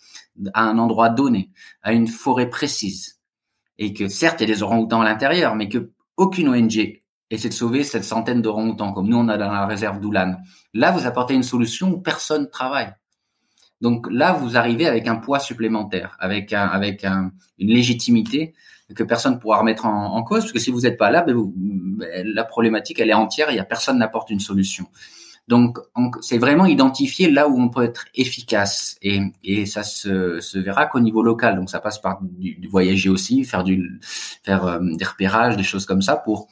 [0.55, 1.51] à un endroit donné,
[1.83, 3.21] à une forêt précise,
[3.79, 7.49] et que certes il y a des orang-outans à l'intérieur, mais que aucune ONG essaie
[7.49, 10.37] de sauver cette centaine d'orang-outans comme nous on a dans la réserve d'Oulan.
[10.75, 12.93] Là, vous apportez une solution où personne travaille.
[13.81, 18.55] Donc là, vous arrivez avec un poids supplémentaire, avec un, avec un, une légitimité
[18.95, 22.27] que personne pourra remettre en, cause, parce que si vous n'êtes pas là, ben ben,
[22.27, 24.87] la problématique elle est entière, il personne n'apporte une solution.
[25.49, 25.79] Donc,
[26.21, 30.85] c'est vraiment identifier là où on peut être efficace et, et ça se, se verra
[30.85, 31.57] qu'au niveau local.
[31.57, 33.99] Donc, ça passe par du, voyager aussi, faire du
[34.43, 36.49] faire euh, des repérages, des choses comme ça pour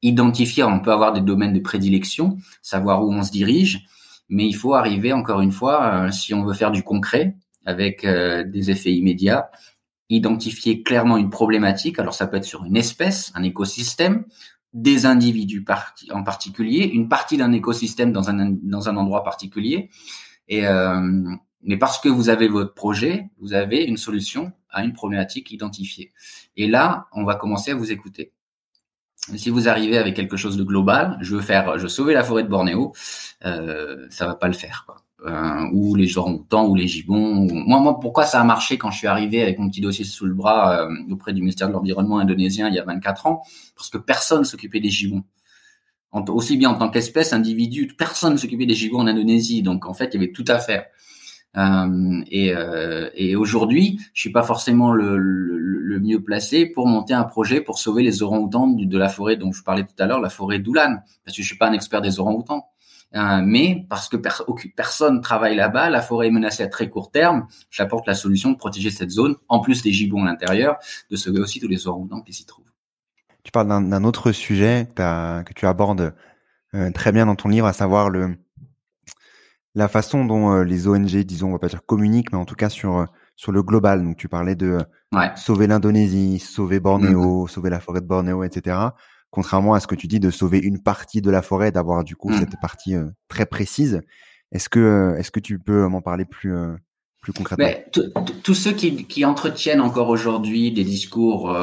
[0.00, 0.62] identifier.
[0.62, 3.84] On peut avoir des domaines de prédilection, savoir où on se dirige,
[4.28, 8.44] mais il faut arriver encore une fois, si on veut faire du concret avec euh,
[8.44, 9.50] des effets immédiats,
[10.08, 11.98] identifier clairement une problématique.
[11.98, 14.24] Alors, ça peut être sur une espèce, un écosystème,
[14.76, 15.64] des individus
[16.12, 19.88] en particulier, une partie d'un écosystème dans un, endroit particulier.
[20.52, 25.50] Euh, mais parce que vous avez votre projet, vous avez une solution à une problématique
[25.50, 26.12] identifiée.
[26.56, 28.32] Et là, on va commencer à vous écouter.
[29.34, 32.22] si vous arrivez avec quelque chose de global, je veux faire, je veux sauver la
[32.22, 32.92] forêt de Bornéo,
[33.46, 34.86] euh, ça va pas le faire.
[35.24, 37.48] Euh, ou les orang-outans ou les gibbons.
[37.66, 40.26] Moi, moi, pourquoi ça a marché quand je suis arrivé avec mon petit dossier sous
[40.26, 43.42] le bras euh, auprès du ministère de l'Environnement indonésien il y a 24 ans?
[43.74, 45.24] Parce que personne s'occupait des gibbons.
[46.12, 49.62] aussi bien en tant qu'espèce, individu, personne ne s'occupait des gibbons en Indonésie.
[49.62, 50.84] Donc, en fait, il y avait tout à faire.
[51.56, 56.86] Euh, et, euh, et aujourd'hui, je suis pas forcément le, le, le, mieux placé pour
[56.86, 60.06] monter un projet pour sauver les orang-outans de la forêt dont je parlais tout à
[60.06, 62.68] l'heure, la forêt d'Oulan, parce que je suis pas un expert des orang-outans.
[63.16, 67.10] Euh, mais parce que personne personne travaille là-bas, la forêt est menacée à très court
[67.10, 70.76] terme, j'apporte la solution de protéger cette zone, en plus des gibbons à l'intérieur,
[71.10, 72.66] de sauver aussi tous les orang qui s'y trouvent.
[73.42, 76.14] Tu parles d'un autre sujet que, tu abordes
[76.74, 78.36] euh, très bien dans ton livre, à savoir le
[79.74, 82.54] la façon dont euh, les ONG, disons, on va pas dire communiquent, mais en tout
[82.54, 84.04] cas sur sur le global.
[84.04, 84.78] Donc tu parlais de
[85.36, 87.50] sauver l'Indonésie, sauver Bornéo, mm-hmm.
[87.50, 88.76] sauver la forêt de Bornéo, etc
[89.36, 92.16] contrairement à ce que tu dis de sauver une partie de la forêt, d'avoir du
[92.16, 92.38] coup mmh.
[92.38, 94.00] cette partie euh, très précise.
[94.50, 96.74] Est-ce que, euh, est-ce que tu peux m'en parler plus, euh,
[97.20, 97.68] plus concrètement?
[98.42, 101.54] Tous ceux qui, qui, entretiennent encore aujourd'hui des discours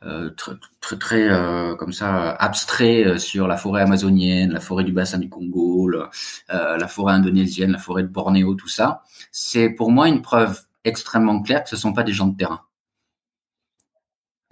[0.00, 5.28] très, très, très comme ça abstraits sur la forêt amazonienne, la forêt du bassin du
[5.28, 10.62] Congo, la forêt indonésienne, la forêt de Bornéo, tout ça, c'est pour moi une preuve
[10.82, 12.62] extrêmement claire que ce sont pas des gens de terrain.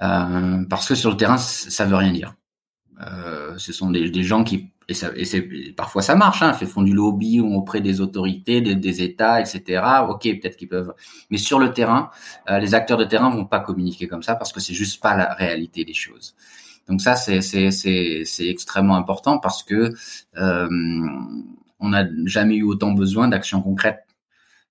[0.02, 2.34] Euh, parce que sur le terrain, ça veut rien dire.
[3.02, 5.42] Euh, ce sont des, gens qui et, ça, et c'est
[5.76, 9.82] parfois ça marche, hein, font du lobby auprès des autorités, des, des États, etc.
[10.08, 10.92] Ok, peut-être qu'ils peuvent,
[11.30, 12.10] mais sur le terrain,
[12.50, 15.16] euh, les acteurs de terrain vont pas communiquer comme ça parce que c'est juste pas
[15.16, 16.34] la réalité des choses.
[16.88, 19.92] Donc ça, c'est c'est c'est c'est extrêmement important parce que
[20.36, 20.68] euh,
[21.78, 24.04] on n'a jamais eu autant besoin d'actions concrètes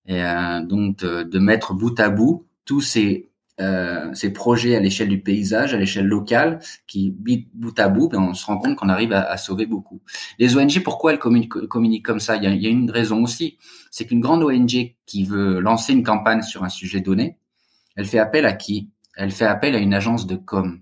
[0.05, 3.28] et euh, donc de, de mettre bout à bout tous ces
[3.60, 8.19] euh, ces projets à l'échelle du paysage, à l'échelle locale, qui bout à bout, ben
[8.19, 10.02] on se rend compte qu'on arrive à, à, sauver beaucoup.
[10.38, 12.38] Les ONG, pourquoi elles communiquent, communiquent comme ça?
[12.38, 13.58] Il y, a, il y, a, une raison aussi,
[13.91, 17.38] c'est qu'une grande ONG qui veut lancer une campagne sur un sujet donné,
[17.95, 18.89] elle fait appel à qui?
[19.15, 20.82] Elle fait appel à une agence de com.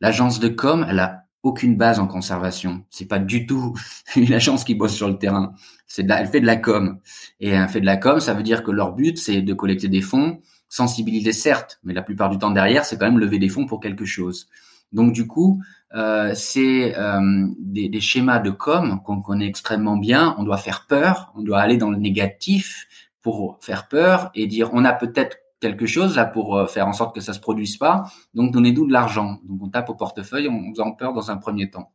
[0.00, 2.84] L'agence de com, elle a aucune base en conservation.
[2.90, 3.74] C'est pas du tout
[4.16, 5.54] une agence qui bosse sur le terrain.
[5.86, 7.00] C'est elle fait de la com.
[7.40, 9.88] Et elle fait de la com, ça veut dire que leur but, c'est de collecter
[9.88, 10.40] des fonds,
[10.72, 13.78] sensibiliser certes, mais la plupart du temps derrière, c'est quand même lever des fonds pour
[13.78, 14.48] quelque chose.
[14.90, 15.62] Donc du coup,
[15.94, 20.34] euh, c'est euh, des, schémas de com qu'on connaît extrêmement bien.
[20.38, 22.88] On doit faire peur, on doit aller dans le négatif
[23.20, 26.94] pour faire peur et dire on a peut-être quelque chose là pour euh, faire en
[26.94, 28.04] sorte que ça se produise pas.
[28.32, 29.40] Donc donnez-nous de l'argent.
[29.44, 31.92] Donc on tape au portefeuille en faisant peur dans un premier temps.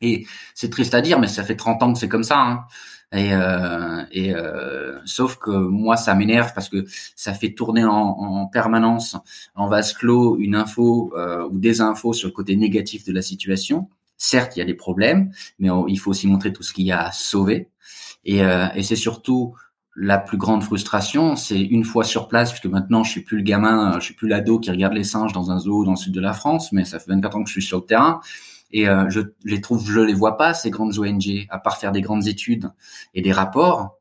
[0.00, 2.40] Et c'est triste à dire, mais ça fait 30 ans que c'est comme ça.
[2.40, 2.64] Hein.
[3.12, 6.84] Et, euh, et euh, sauf que moi, ça m'énerve parce que
[7.16, 9.16] ça fait tourner en, en permanence
[9.56, 13.22] en vase clos une info euh, ou des infos sur le côté négatif de la
[13.22, 13.88] situation.
[14.16, 16.92] Certes, il y a des problèmes, mais il faut aussi montrer tout ce qu'il y
[16.92, 17.68] a à sauver.
[18.24, 19.54] Et, euh, et c'est surtout
[19.96, 23.42] la plus grande frustration, c'est une fois sur place, puisque maintenant je suis plus le
[23.42, 26.14] gamin, je suis plus l'ado qui regarde les singes dans un zoo dans le sud
[26.14, 28.20] de la France, mais ça fait 24 ans que je suis sur le terrain.
[28.72, 31.92] Et euh, je les trouve, je les vois pas ces grandes ONG, à part faire
[31.92, 32.70] des grandes études
[33.14, 33.98] et des rapports.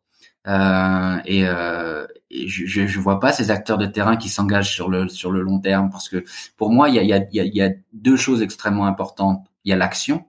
[0.48, 5.08] Euh, et, euh, je, je vois pas ces acteurs de terrain qui s'engagent sur le
[5.10, 6.24] sur le long terme, parce que
[6.58, 9.48] pour moi, il y a, y a, il y a deux choses extrêmement importantes.
[9.66, 10.26] Il y a l'action.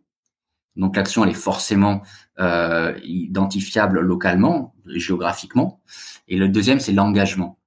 [0.77, 2.03] Donc l'action, elle est forcément
[2.39, 5.81] euh, identifiable localement, géographiquement.
[6.29, 7.60] Et le deuxième, c'est l'engagement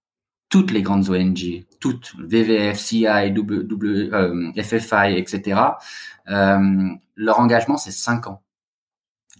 [0.53, 5.59] toutes les grandes ONG, toutes, VVF, CI, w, euh, FFI, etc.,
[6.29, 8.43] euh, leur engagement, c'est cinq ans.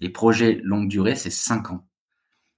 [0.02, 1.86] Les projets longue durée, c'est cinq ans.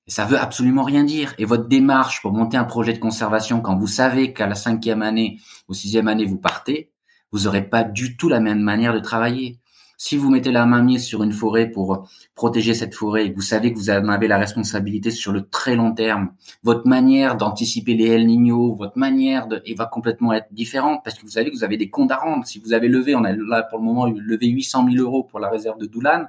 [0.07, 1.35] Et ça veut absolument rien dire.
[1.37, 5.01] Et votre démarche pour monter un projet de conservation, quand vous savez qu'à la cinquième
[5.01, 5.37] année,
[5.67, 6.93] ou sixième année, vous partez,
[7.33, 9.59] vous n'aurez pas du tout la même manière de travailler.
[9.97, 13.35] Si vous mettez la main mise sur une forêt pour protéger cette forêt et que
[13.35, 16.31] vous savez que vous avez la responsabilité sur le très long terme,
[16.63, 21.23] votre manière d'anticiper les El Niño, votre manière de, va complètement être différente parce que
[21.23, 22.45] vous savez que vous avez des comptes à rendre.
[22.45, 25.39] Si vous avez levé, on a là pour le moment levé 800 000 euros pour
[25.39, 26.25] la réserve de Doulan.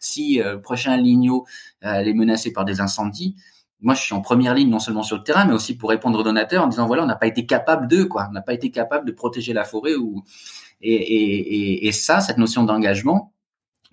[0.00, 1.44] Si euh, prochain El Niño
[1.84, 3.36] euh, est menacé par des incendies,
[3.82, 6.18] moi, je suis en première ligne non seulement sur le terrain, mais aussi pour répondre
[6.18, 8.52] aux donateurs en disant voilà, on n'a pas été capable de quoi, on n'a pas
[8.52, 10.22] été capable de protéger la forêt ou
[10.80, 13.32] et, et, et ça, cette notion d'engagement,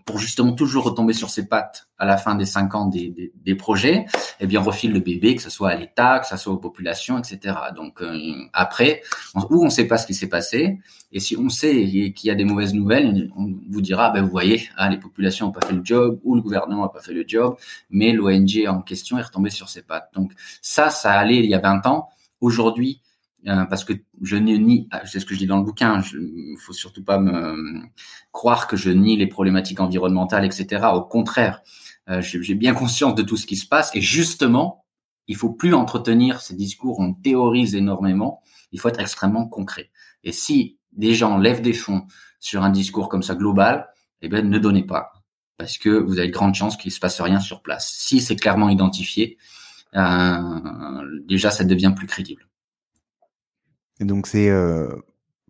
[0.08, 3.34] pour justement toujours retomber sur ses pattes à la fin des cinq ans des, des,
[3.36, 4.06] des projets,
[4.40, 6.58] eh bien on refile le bébé, que ce soit à l'État, que ce soit aux
[6.58, 7.56] populations, etc.
[7.76, 8.18] Donc euh,
[8.54, 9.02] après,
[9.36, 10.80] on, ou on ne sait pas ce qui s'est passé,
[11.12, 14.32] et si on sait qu'il y a des mauvaises nouvelles, on vous dira, ben vous
[14.32, 17.14] voyez, ah, les populations n'ont pas fait le job, ou le gouvernement n'a pas fait
[17.14, 17.58] le job,
[17.90, 20.10] mais l'ONG en question est retombée sur ses pattes.
[20.14, 22.08] Donc ça, ça allait il y a 20 ans.
[22.40, 23.02] Aujourd'hui,
[23.46, 26.02] euh, parce que je ne nie, ah, c'est ce que je dis dans le bouquin,
[26.14, 27.84] il faut surtout pas me
[28.32, 30.88] croire que je nie les problématiques environnementales, etc.
[30.94, 31.62] Au contraire,
[32.10, 34.86] euh, j'ai bien conscience de tout ce qui se passe et justement,
[35.28, 39.92] il faut plus entretenir ces discours, on théorise énormément, il faut être extrêmement concret.
[40.24, 42.08] Et si des gens lèvent des fonds
[42.40, 43.88] sur un discours comme ça global,
[44.22, 45.12] eh ben ne donnez pas,
[45.58, 47.94] parce que vous avez de grandes chances qu'il se passe rien sur place.
[47.94, 49.38] Si c'est clairement identifié,
[49.96, 52.48] euh, déjà ça devient plus crédible.
[54.00, 54.88] Et donc c'est euh,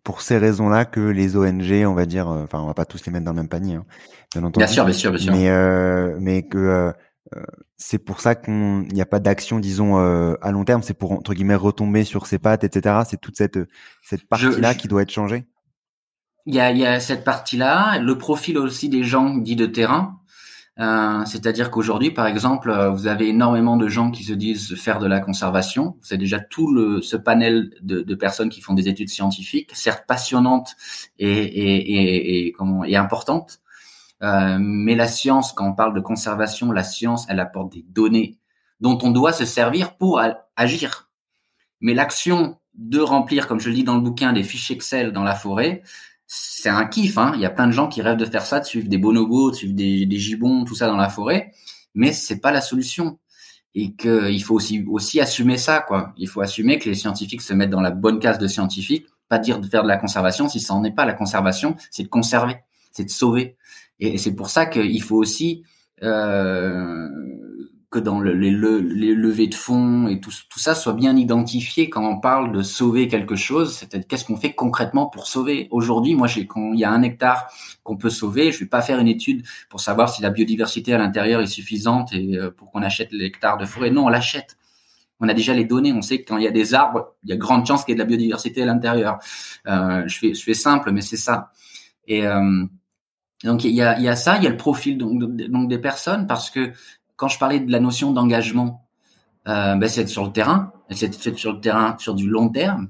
[0.08, 3.06] pour ces raisons-là que les ONG, on va dire, euh, enfin on va pas tous
[3.06, 3.86] les mettre dans le même panier, hein,
[4.32, 4.66] bien entendu.
[4.66, 5.34] Bien sûr, bien sûr, bien sûr.
[5.34, 7.42] Mais euh, mais que euh,
[7.76, 10.82] c'est pour ça qu'on n'y a pas d'action, disons à long terme.
[10.82, 13.00] C'est pour entre guillemets retomber sur ses pattes, etc.
[13.06, 13.60] C'est toute cette
[14.02, 15.46] cette partie-là qui doit être changée.
[16.46, 19.66] Il y a il y a cette partie-là, le profil aussi des gens dits de
[19.66, 20.22] terrain.
[20.80, 25.00] Euh, c'est-à-dire qu'aujourd'hui, par exemple, euh, vous avez énormément de gens qui se disent faire
[25.00, 25.98] de la conservation.
[26.02, 30.06] C'est déjà tout le, ce panel de, de, personnes qui font des études scientifiques, certes
[30.08, 30.76] passionnantes
[31.18, 33.60] et, et, et, et, comment, importantes.
[34.22, 38.38] Euh, mais la science, quand on parle de conservation, la science, elle apporte des données
[38.80, 40.22] dont on doit se servir pour
[40.56, 41.10] agir.
[41.82, 45.24] Mais l'action de remplir, comme je le dis dans le bouquin, des fiches Excel dans
[45.24, 45.82] la forêt,
[46.28, 47.18] c'est un kiff.
[47.18, 47.32] Hein.
[47.36, 49.52] Il y a plein de gens qui rêvent de faire ça, de suivre des bonobos,
[49.52, 51.52] de suivre des, des gibbons, tout ça dans la forêt.
[51.96, 53.18] Mais c'est pas la solution.
[53.74, 56.14] Et qu'il faut aussi, aussi assumer ça, quoi.
[56.18, 59.06] Il faut assumer que les scientifiques se mettent dans la bonne case de scientifiques.
[59.30, 61.06] Pas dire de faire de la conservation si ça n'en est pas.
[61.06, 62.58] La conservation, c'est de conserver,
[62.92, 63.58] c'est de sauver.
[64.00, 65.64] Et c'est pour ça qu'il faut aussi
[66.04, 67.08] euh,
[67.90, 72.20] que dans le, les, levées de fonds et tout, ça soit bien identifié quand on
[72.20, 73.76] parle de sauver quelque chose.
[73.76, 75.70] C'est-à-dire qu'est-ce qu'on fait concrètement pour sauver.
[75.72, 77.50] Aujourd'hui, moi, j'ai, quand il y a un hectare
[77.84, 80.98] qu'on peut sauver, je vais pas faire une étude pour savoir si la biodiversité à
[80.98, 83.90] l'intérieur est suffisante et euh, pour qu'on achète l'hectare de forêt.
[83.90, 84.58] Non, on l'achète.
[85.22, 85.94] On a déjà les données.
[85.94, 87.94] On sait que quand il y a des arbres, il y a grande chance qu'il
[87.94, 89.18] y ait de la biodiversité à l'intérieur.
[89.66, 91.52] Euh, je fais, je fais simple, mais c'est ça.
[92.06, 92.66] Et euh,
[93.46, 96.28] donc il y a, y a ça, il y a le profil donc des personnes
[96.28, 96.74] parce que
[97.18, 98.88] quand je parlais de la notion d'engagement,
[99.48, 102.90] euh, ben c'est sur le terrain, c'est sur le terrain sur du long terme.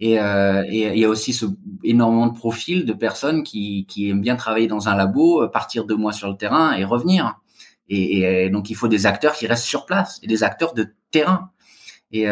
[0.00, 1.46] Et, euh, et il y a aussi ce
[1.84, 5.96] énormément de profils de personnes qui, aiment bien travailler dans un labo, euh, partir deux
[5.96, 7.38] mois sur le terrain et revenir.
[7.88, 11.50] Et, donc il faut des acteurs qui restent sur place et des acteurs de terrain.
[12.12, 12.26] Et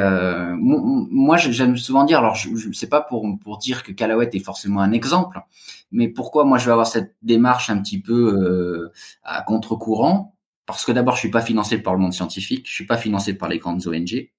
[0.58, 4.80] moi, j'aime souvent dire, alors je, je sais pas pour dire que Callaway est forcément
[4.80, 5.40] un exemple,
[5.90, 8.90] mais pourquoi moi je vais avoir cette démarche un petit peu
[9.24, 10.31] à contre-courant?
[10.74, 13.34] Parce que d'abord, je suis pas financé par le monde scientifique, je suis pas financé
[13.34, 14.30] par les grandes ONG,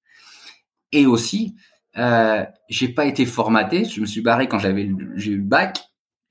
[0.91, 1.55] et aussi,
[1.97, 3.86] euh, j'ai pas été formaté.
[3.86, 5.79] Je me suis barré quand j'avais j'ai eu le bac,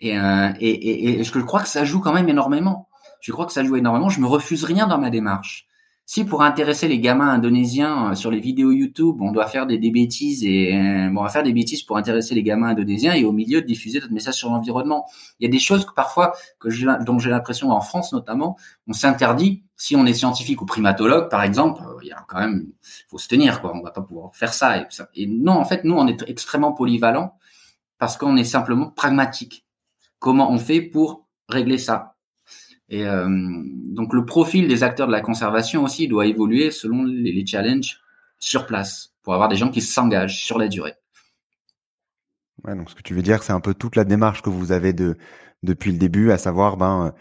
[0.01, 2.89] et, euh, et, et, et je crois que ça joue quand même énormément.
[3.21, 4.09] Je crois que ça joue énormément.
[4.09, 5.67] Je me refuse rien dans ma démarche
[6.13, 9.79] si pour intéresser les gamins indonésiens euh, sur les vidéos YouTube, on doit faire des,
[9.79, 13.25] bêtises et euh, bon, on va faire des bêtises pour intéresser les gamins indonésiens et
[13.25, 15.07] au milieu de diffuser notre message sur l'environnement.
[15.41, 16.35] Il y a des choses que parfois
[17.07, 21.43] dont j'ai l'impression en France notamment, on s'interdit si on est scientifique ou primatologue par
[21.45, 21.83] exemple.
[22.03, 22.67] Il y a quand même,
[23.09, 23.75] faut se tenir quoi.
[23.75, 26.73] On va pas pouvoir faire ça et, et non, en fait, nous on est extrêmement
[26.75, 27.39] polyvalent
[27.97, 29.65] parce qu'on est simplement pragmatique.
[30.19, 32.17] Comment on fait pour régler ça?
[32.93, 37.45] Et euh, donc le profil des acteurs de la conservation aussi doit évoluer selon les,
[37.47, 38.01] challenges
[38.39, 40.93] sur place pour avoir des gens qui s'engagent sur la durée.
[42.65, 44.93] Donc ce que tu veux dire, c'est un peu toute la démarche que vous avez
[44.93, 45.17] de
[45.63, 47.15] depuis le début, à savoir ben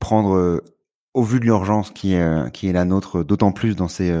[0.00, 0.60] prendre euh,
[1.14, 4.12] au vu de l'urgence qui est euh, la nôtre, d'autant plus dans ces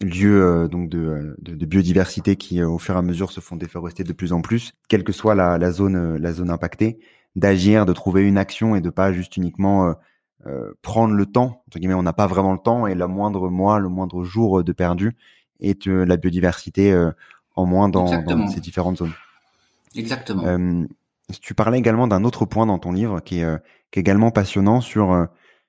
[0.00, 4.40] lieux de, biodiversité qui au fur et à mesure se font déforester de plus en
[4.40, 6.98] plus, quelle que soit la zone impactée,
[7.36, 9.92] d'agir, de trouver une action et de pas juste uniquement euh,
[10.46, 11.62] euh, prendre le temps.
[11.68, 14.64] Entre guillemets, on n'a pas vraiment le temps et le moindre mois, le moindre jour
[14.64, 15.16] de perdu
[15.60, 16.98] est euh, la biodiversité
[17.54, 19.12] en moins dans, dans, ces différentes zones.
[19.94, 20.76] Exactement.
[21.40, 24.80] tu parlais également d'un autre point dans ton livre qui est, qui est également passionnant
[24.80, 25.28] sur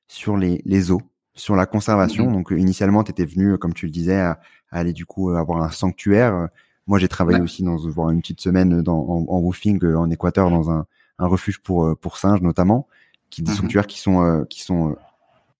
[0.09, 1.01] sur les, les eaux,
[1.34, 2.28] sur la conservation.
[2.28, 2.34] Mm-hmm.
[2.34, 4.39] Donc initialement, tu étais venu, comme tu le disais, à,
[4.70, 6.49] aller du coup avoir un sanctuaire.
[6.88, 7.78] Moi, j'ai travaillé aussi dans
[8.09, 10.86] une petite semaine dans, en, en roofing en Équateur dans un
[11.20, 12.88] un refuge pour euh, pour singes notamment,
[13.30, 13.57] qui des mhm.
[13.57, 14.95] sanctuaires qui sont euh, qui sont euh,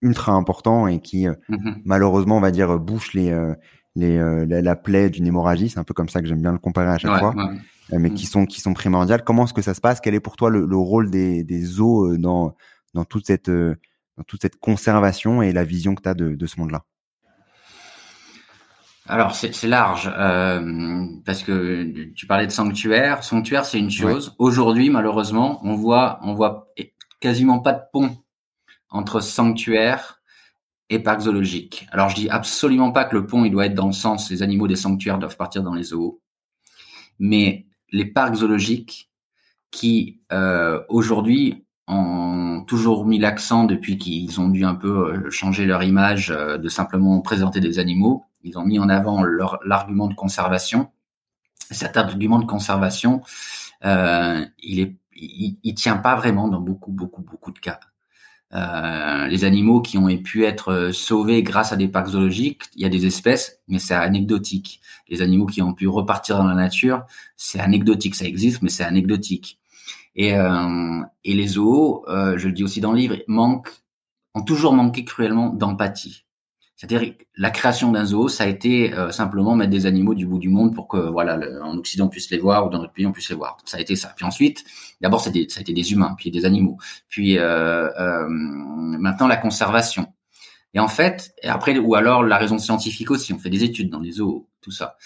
[0.00, 1.82] ultra importants et qui mhm.
[1.84, 3.36] malheureusement on va dire bouchent les
[3.96, 5.68] les la, plaie d'une hémorragie.
[5.68, 7.34] C'est un peu comme ça que j'aime bien le comparer à chaque fois.
[7.90, 8.30] mais qui mhm.
[8.30, 9.24] sont qui sont primordiales.
[9.24, 10.00] Comment est-ce que ça se passe?
[10.00, 12.54] Quel est pour toi le, le rôle des, des eaux dans
[12.94, 16.46] dans toute cette dans toute cette conservation et la vision que tu as de, de
[16.46, 16.84] ce monde-là?
[19.08, 23.24] Alors c'est large euh, parce que tu parlais de sanctuaire.
[23.24, 24.34] Sanctuaire c'est une chose.
[24.38, 26.68] Aujourd'hui malheureusement on voit on voit
[27.18, 28.16] quasiment pas de pont
[28.90, 30.20] entre sanctuaire
[30.90, 31.86] et parc zoologique.
[31.90, 34.42] Alors je dis absolument pas que le pont il doit être dans le sens les
[34.42, 36.20] animaux des sanctuaires doivent partir dans les zoos,
[37.18, 39.10] mais les parcs zoologiques
[39.70, 45.64] qui euh, aujourd'hui ont toujours mis l'accent depuis qu'ils ont dû un peu euh, changer
[45.64, 49.22] leur image de simplement présenter des animaux ils ont mis en avant
[49.64, 50.90] l'argument de conservation.
[51.70, 53.22] Cet argument de conservation,
[53.84, 57.80] euh, il est, il, tient pas vraiment dans beaucoup, beaucoup, beaucoup de cas.
[58.54, 62.86] Euh, les animaux qui ont pu être sauvés grâce à des parcs zoologiques, il y
[62.86, 64.80] a des espèces, mais c'est anecdotique.
[65.08, 67.04] Les animaux qui ont pu repartir dans la nature,
[67.36, 69.58] c'est anecdotique, ça existe, mais c'est anecdotique.
[70.14, 73.70] Et, euh, et les zoos, euh, je le dis aussi dans le livre, manquent,
[74.34, 76.24] ont toujours manqué cruellement d'empathie.
[76.78, 80.38] C'est-à-dire la création d'un zoo, ça a été euh, simplement mettre des animaux du bout
[80.38, 83.04] du monde pour que voilà, en Occident on puisse les voir ou dans notre pays
[83.04, 83.56] on puisse les voir.
[83.64, 84.12] Ça a été ça.
[84.14, 84.64] Puis ensuite,
[85.00, 90.06] d'abord ça a été des humains, puis des animaux, puis euh, euh, maintenant la conservation.
[90.72, 93.32] Et en fait, et après ou alors la raison scientifique aussi.
[93.32, 94.96] On fait des études dans les zoos, tout ça.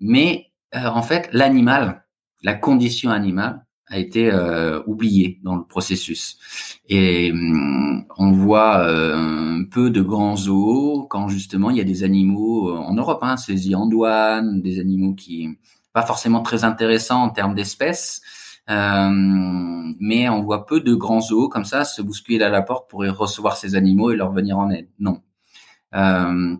[0.00, 2.06] Mais en fait, l'animal,
[2.42, 6.38] la condition animale, a été euh, oublié dans le processus.
[6.88, 12.04] Et hum, on voit euh, peu de grands zoos quand justement il y a des
[12.04, 15.48] animaux euh, en Europe, hein, saisis en douane, des animaux qui
[15.92, 18.20] pas forcément très intéressants en termes d'espèces.
[18.70, 19.10] Euh,
[19.98, 23.00] mais on voit peu de grands zoos comme ça se bousculer à la porte pour
[23.00, 24.88] recevoir ces animaux et leur venir en aide.
[24.98, 25.22] Non.
[25.94, 26.54] Euh,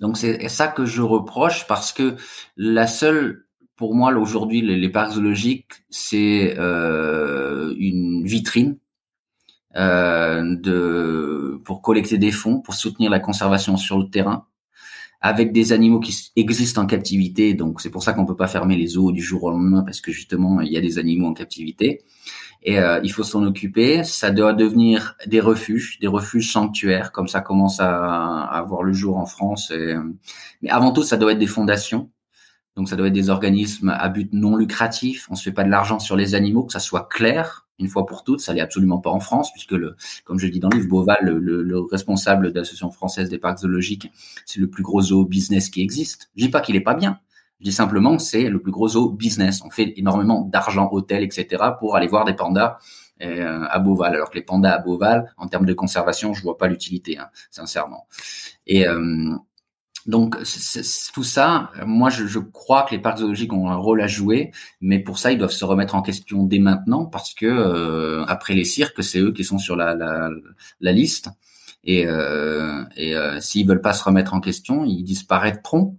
[0.00, 2.16] donc c'est ça que je reproche parce que
[2.56, 3.45] la seule
[3.76, 8.78] pour moi, aujourd'hui, les, parcs zoologiques, c'est euh, une vitrine
[9.74, 14.46] de pour collecter des fonds pour soutenir la conservation sur le terrain
[15.20, 17.52] avec des animaux qui existent en captivité.
[17.52, 20.00] Donc c'est pour ça qu'on peut pas fermer les eaux du jour au lendemain parce
[20.00, 22.04] que justement il y a des animaux en captivité
[22.62, 24.02] et euh, il faut s'en occuper.
[24.04, 28.94] Ça doit devenir des refuges, des refuges sanctuaires, comme ça commence à, à voir le
[28.94, 29.72] jour en France.
[30.62, 32.10] mais avant tout, ça doit être des fondations.
[32.76, 35.26] Donc ça doit être des organismes à but non lucratif.
[35.30, 38.06] On se fait pas de l'argent sur les animaux, que ça soit clair une fois
[38.06, 38.40] pour toutes.
[38.40, 40.88] Ça l'est absolument pas en France, puisque le, comme je le dis dans le livre,
[40.88, 44.10] Boval, le, le, responsable de l'association française des parcs zoologiques,
[44.44, 46.30] c'est le plus gros zoo business qui existe.
[46.36, 47.18] Je dis pas qu'il est pas bien.
[47.60, 49.62] Je dis simplement c'est le plus gros zoo business.
[49.64, 51.64] On fait énormément d'argent, hôtel, etc.
[51.78, 52.76] pour aller voir des pandas
[53.22, 54.14] euh, à Beauval.
[54.14, 57.28] Alors que les pandas à Beauval, en termes de conservation, je vois pas l'utilité, hein,
[57.50, 58.06] sincèrement.
[58.66, 59.34] Et euh,
[60.06, 60.36] donc
[61.12, 64.98] tout ça, moi je, crois que les parcs zoologiques ont un rôle à jouer, mais
[64.98, 68.64] pour ça ils doivent se remettre en question dès maintenant parce que euh, après les
[68.64, 70.30] cirques, c'est eux qui sont sur la, la,
[70.80, 71.30] la liste
[71.86, 75.96] et, euh, et euh, s'ils veulent pas se remettre en question, ils disparaîtront.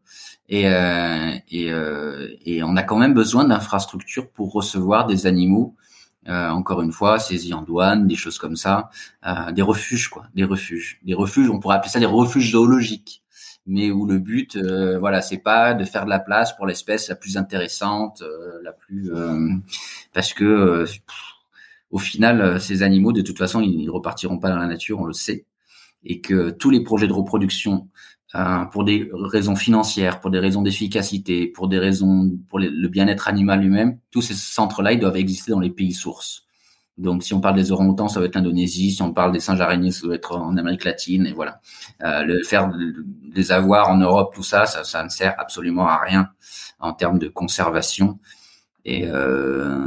[0.50, 5.76] Et, euh, et, euh, et, on a quand même besoin d'infrastructures pour recevoir des animaux.
[6.30, 8.90] Euh, encore une fois, saisis en douane, des choses comme ça,
[9.26, 11.50] euh, des refuges quoi, des refuges, des refuges.
[11.50, 13.24] On pourrait appeler ça des refuges zoologiques,
[13.68, 17.10] mais où le but, euh, voilà, c'est pas de faire de la place pour l'espèce
[17.10, 18.24] la plus intéressante,
[18.64, 19.12] la plus,
[20.14, 20.86] parce que
[21.92, 25.14] au final, ces animaux, de toute façon, ils repartiront pas dans la nature, on le
[25.14, 25.46] sait,
[26.04, 27.88] et que tous les projets de reproduction
[28.36, 33.28] euh, pour des raisons financières, pour des raisons d'efficacité, pour des raisons pour le bien-être
[33.28, 36.47] animal lui-même, tous ces centres-là, ils doivent exister dans les pays sources.
[36.98, 38.92] Donc, si on parle des orang-outans, ça va être l'Indonésie.
[38.92, 41.28] Si on parle des singes araignées, ça doit être en Amérique latine.
[41.28, 41.62] Et voilà,
[42.04, 42.72] euh, le faire
[43.34, 46.30] les avoir en Europe, tout ça, ça, ça, ne sert absolument à rien
[46.80, 48.20] en termes de conservation
[48.86, 49.86] et, euh,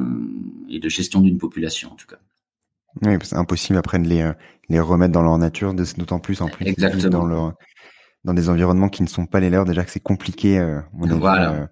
[0.68, 2.18] et de gestion d'une population, en tout cas.
[3.02, 4.32] Oui, c'est impossible après de les,
[4.68, 7.10] les remettre dans leur nature, d'autant plus en plus Exactement.
[7.10, 7.54] dans leur
[8.24, 9.64] dans des environnements qui ne sont pas les leurs.
[9.64, 11.52] Déjà que c'est compliqué, euh, mon avis, voilà.
[11.52, 11.66] euh,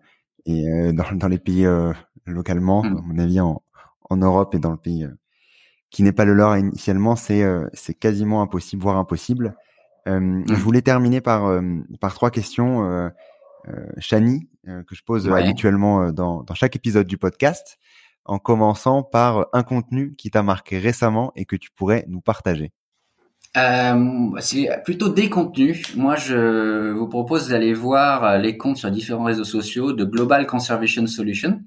[0.47, 1.93] et euh, dans, dans, les pays euh,
[2.27, 2.97] localement, mm.
[2.97, 3.63] à mon avis, en,
[4.09, 5.07] en Europe et dans le pays
[5.91, 9.57] qui n'est pas le leur initialement, c'est c'est quasiment impossible, voire impossible.
[10.07, 10.45] Mm.
[10.49, 11.61] Je voulais terminer par
[12.01, 13.11] par trois questions, euh,
[13.99, 15.43] Chani, que je pose ouais.
[15.43, 17.79] habituellement dans, dans chaque épisode du podcast,
[18.25, 22.73] en commençant par un contenu qui t'a marqué récemment et que tu pourrais nous partager.
[23.57, 25.97] Euh, c'est plutôt des contenus.
[25.97, 31.07] Moi, je vous propose d'aller voir les comptes sur différents réseaux sociaux de Global Conservation
[31.07, 31.63] Solution,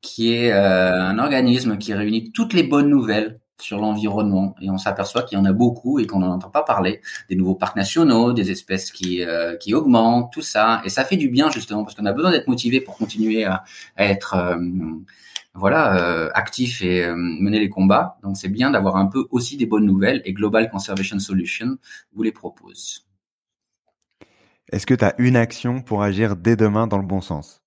[0.00, 4.54] qui est euh, un organisme qui réunit toutes les bonnes nouvelles sur l'environnement.
[4.60, 7.00] Et on s'aperçoit qu'il y en a beaucoup et qu'on n'en entend pas parler.
[7.28, 10.80] Des nouveaux parcs nationaux, des espèces qui, euh, qui augmentent, tout ça.
[10.84, 13.64] Et ça fait du bien, justement, parce qu'on a besoin d'être motivé pour continuer à,
[13.96, 14.34] à être...
[14.34, 14.58] Euh,
[15.54, 18.16] voilà, euh, actif et mener les combats.
[18.22, 21.76] Donc c'est bien d'avoir un peu aussi des bonnes nouvelles et Global Conservation Solution
[22.14, 23.06] vous les propose.
[24.70, 27.60] Est-ce que tu as une action pour agir dès demain dans le bon sens?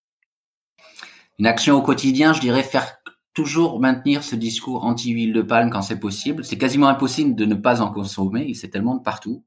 [1.38, 2.98] Une action au quotidien, je dirais faire
[3.36, 6.44] toujours maintenir ce discours anti-huile de palme quand c'est possible.
[6.44, 9.44] C'est quasiment impossible de ne pas en consommer, c'est tellement de partout.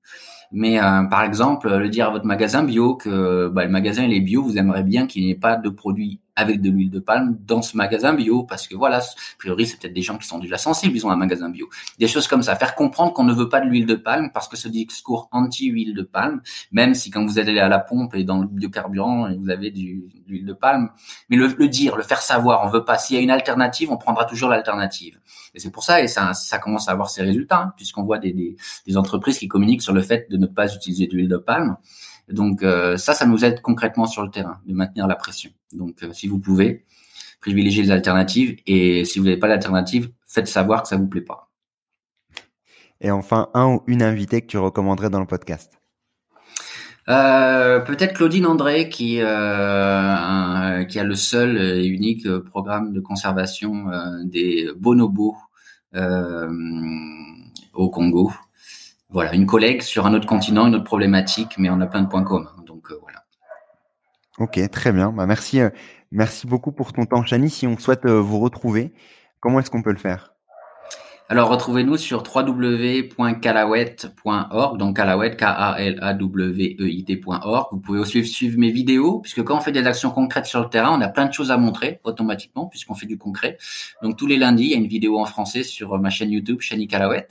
[0.53, 4.21] Mais euh, par exemple, le dire à votre magasin bio que bah, le magasin est
[4.21, 7.37] bio, vous aimeriez bien qu'il n'y ait pas de produits avec de l'huile de palme
[7.45, 9.03] dans ce magasin bio parce que voilà, a
[9.39, 11.69] priori c'est peut-être des gens qui sont déjà sensibles, ils ont un magasin bio.
[11.99, 14.47] Des choses comme ça, faire comprendre qu'on ne veut pas de l'huile de palme parce
[14.47, 18.23] que ce discours anti-huile de palme, même si quand vous allez à la pompe et
[18.23, 20.91] dans le biocarburant vous avez du, de l'huile de palme,
[21.29, 22.99] mais le, le, dire, le faire savoir, on veut pas.
[22.99, 25.19] S'il y a une alternative, on prendra toujours l'alternative.
[25.55, 28.19] Et c'est pour ça et ça, ça commence à avoir ses résultats hein, puisqu'on voit
[28.19, 31.37] des, des, des entreprises qui communiquent sur le fait de ne pas utiliser d'huile de
[31.37, 31.77] palme.
[32.31, 35.51] Donc euh, ça, ça nous aide concrètement sur le terrain, de maintenir la pression.
[35.73, 36.85] Donc euh, si vous pouvez,
[37.41, 41.23] privilégiez les alternatives et si vous n'avez pas l'alternative, faites savoir que ça vous plaît
[41.23, 41.51] pas.
[43.01, 45.79] Et enfin, un ou une invitée que tu recommanderais dans le podcast
[47.09, 53.01] euh, Peut-être Claudine André qui, euh, un, qui a le seul et unique programme de
[53.01, 53.87] conservation
[54.25, 55.37] des bonobos
[57.73, 58.33] au Congo
[59.11, 62.09] voilà, une collègue sur un autre continent, une autre problématique, mais on a plein de
[62.09, 62.53] points communs.
[62.67, 63.25] Donc euh, voilà.
[64.39, 65.13] Ok, très bien.
[65.13, 65.71] Bah, merci, euh,
[66.13, 67.49] merci beaucoup pour ton temps, Chani.
[67.49, 68.93] Si on souhaite euh, vous retrouver,
[69.41, 70.35] comment est-ce qu'on peut le faire?
[71.31, 77.67] Alors, retrouvez-nous sur www.calawet.org, donc Calawet, K-A-L-A-W-E-I-T.org.
[77.71, 80.71] Vous pouvez aussi suivre mes vidéos, puisque quand on fait des actions concrètes sur le
[80.71, 83.59] terrain, on a plein de choses à montrer automatiquement, puisqu'on fait du concret.
[84.03, 86.63] Donc, tous les lundis, il y a une vidéo en français sur ma chaîne YouTube,
[86.63, 87.29] Chani Calawet.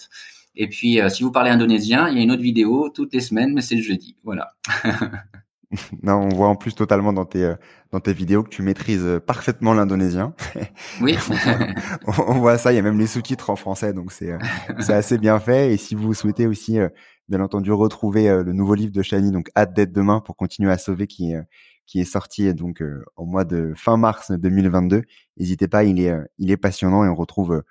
[0.60, 3.22] Et puis, euh, si vous parlez indonésien, il y a une autre vidéo toutes les
[3.22, 4.18] semaines, mais c'est le jeudi.
[4.24, 4.56] Voilà.
[6.02, 7.54] non, on voit en plus totalement dans tes
[7.92, 10.34] dans tes vidéos que tu maîtrises parfaitement l'indonésien.
[11.02, 11.16] Oui.
[12.08, 14.36] on, voit ça, il y a même les sous-titres en français, donc c'est
[14.80, 15.74] c'est assez bien fait.
[15.74, 16.80] Et si vous souhaitez aussi,
[17.30, 20.80] bien entendu, retrouver le nouveau livre de Shani, donc Hâte d'être demain pour continuer à
[20.80, 21.34] sauver, qui
[21.86, 22.84] qui est sorti donc
[23.16, 25.04] au mois de fin mars 2022,
[25.38, 27.62] n'hésitez pas, il est il est passionnant et on retrouve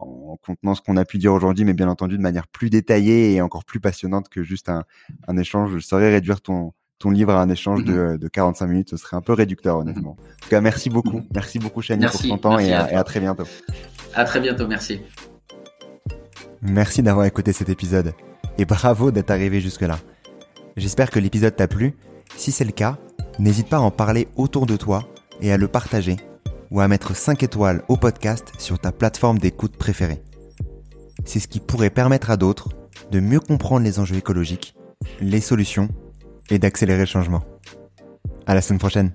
[0.00, 3.34] en contenant ce qu'on a pu dire aujourd'hui, mais bien entendu de manière plus détaillée
[3.34, 4.84] et encore plus passionnante que juste un,
[5.28, 5.72] un échange.
[5.74, 8.18] Je saurais réduire ton, ton livre à un échange de, mhm.
[8.18, 8.90] de 45 minutes.
[8.90, 10.12] Ce serait un peu réducteur, honnêtement.
[10.12, 11.22] En tout cas, merci beaucoup.
[11.34, 13.44] Merci beaucoup, Chani, pour ton temps et à, et à très bientôt.
[14.14, 15.00] À très bientôt, merci.
[16.62, 18.12] Merci d'avoir écouté cet épisode
[18.58, 19.98] et bravo d'être arrivé jusque-là.
[20.76, 21.94] J'espère que l'épisode t'a plu.
[22.36, 22.98] Si c'est le cas,
[23.38, 25.08] n'hésite pas à en parler autour de toi
[25.40, 26.16] et à le partager
[26.70, 30.22] ou à mettre 5 étoiles au podcast sur ta plateforme d'écoute préférée.
[31.24, 32.70] C'est ce qui pourrait permettre à d'autres
[33.10, 34.74] de mieux comprendre les enjeux écologiques,
[35.20, 35.88] les solutions
[36.50, 37.42] et d'accélérer le changement.
[38.46, 39.12] À la semaine prochaine.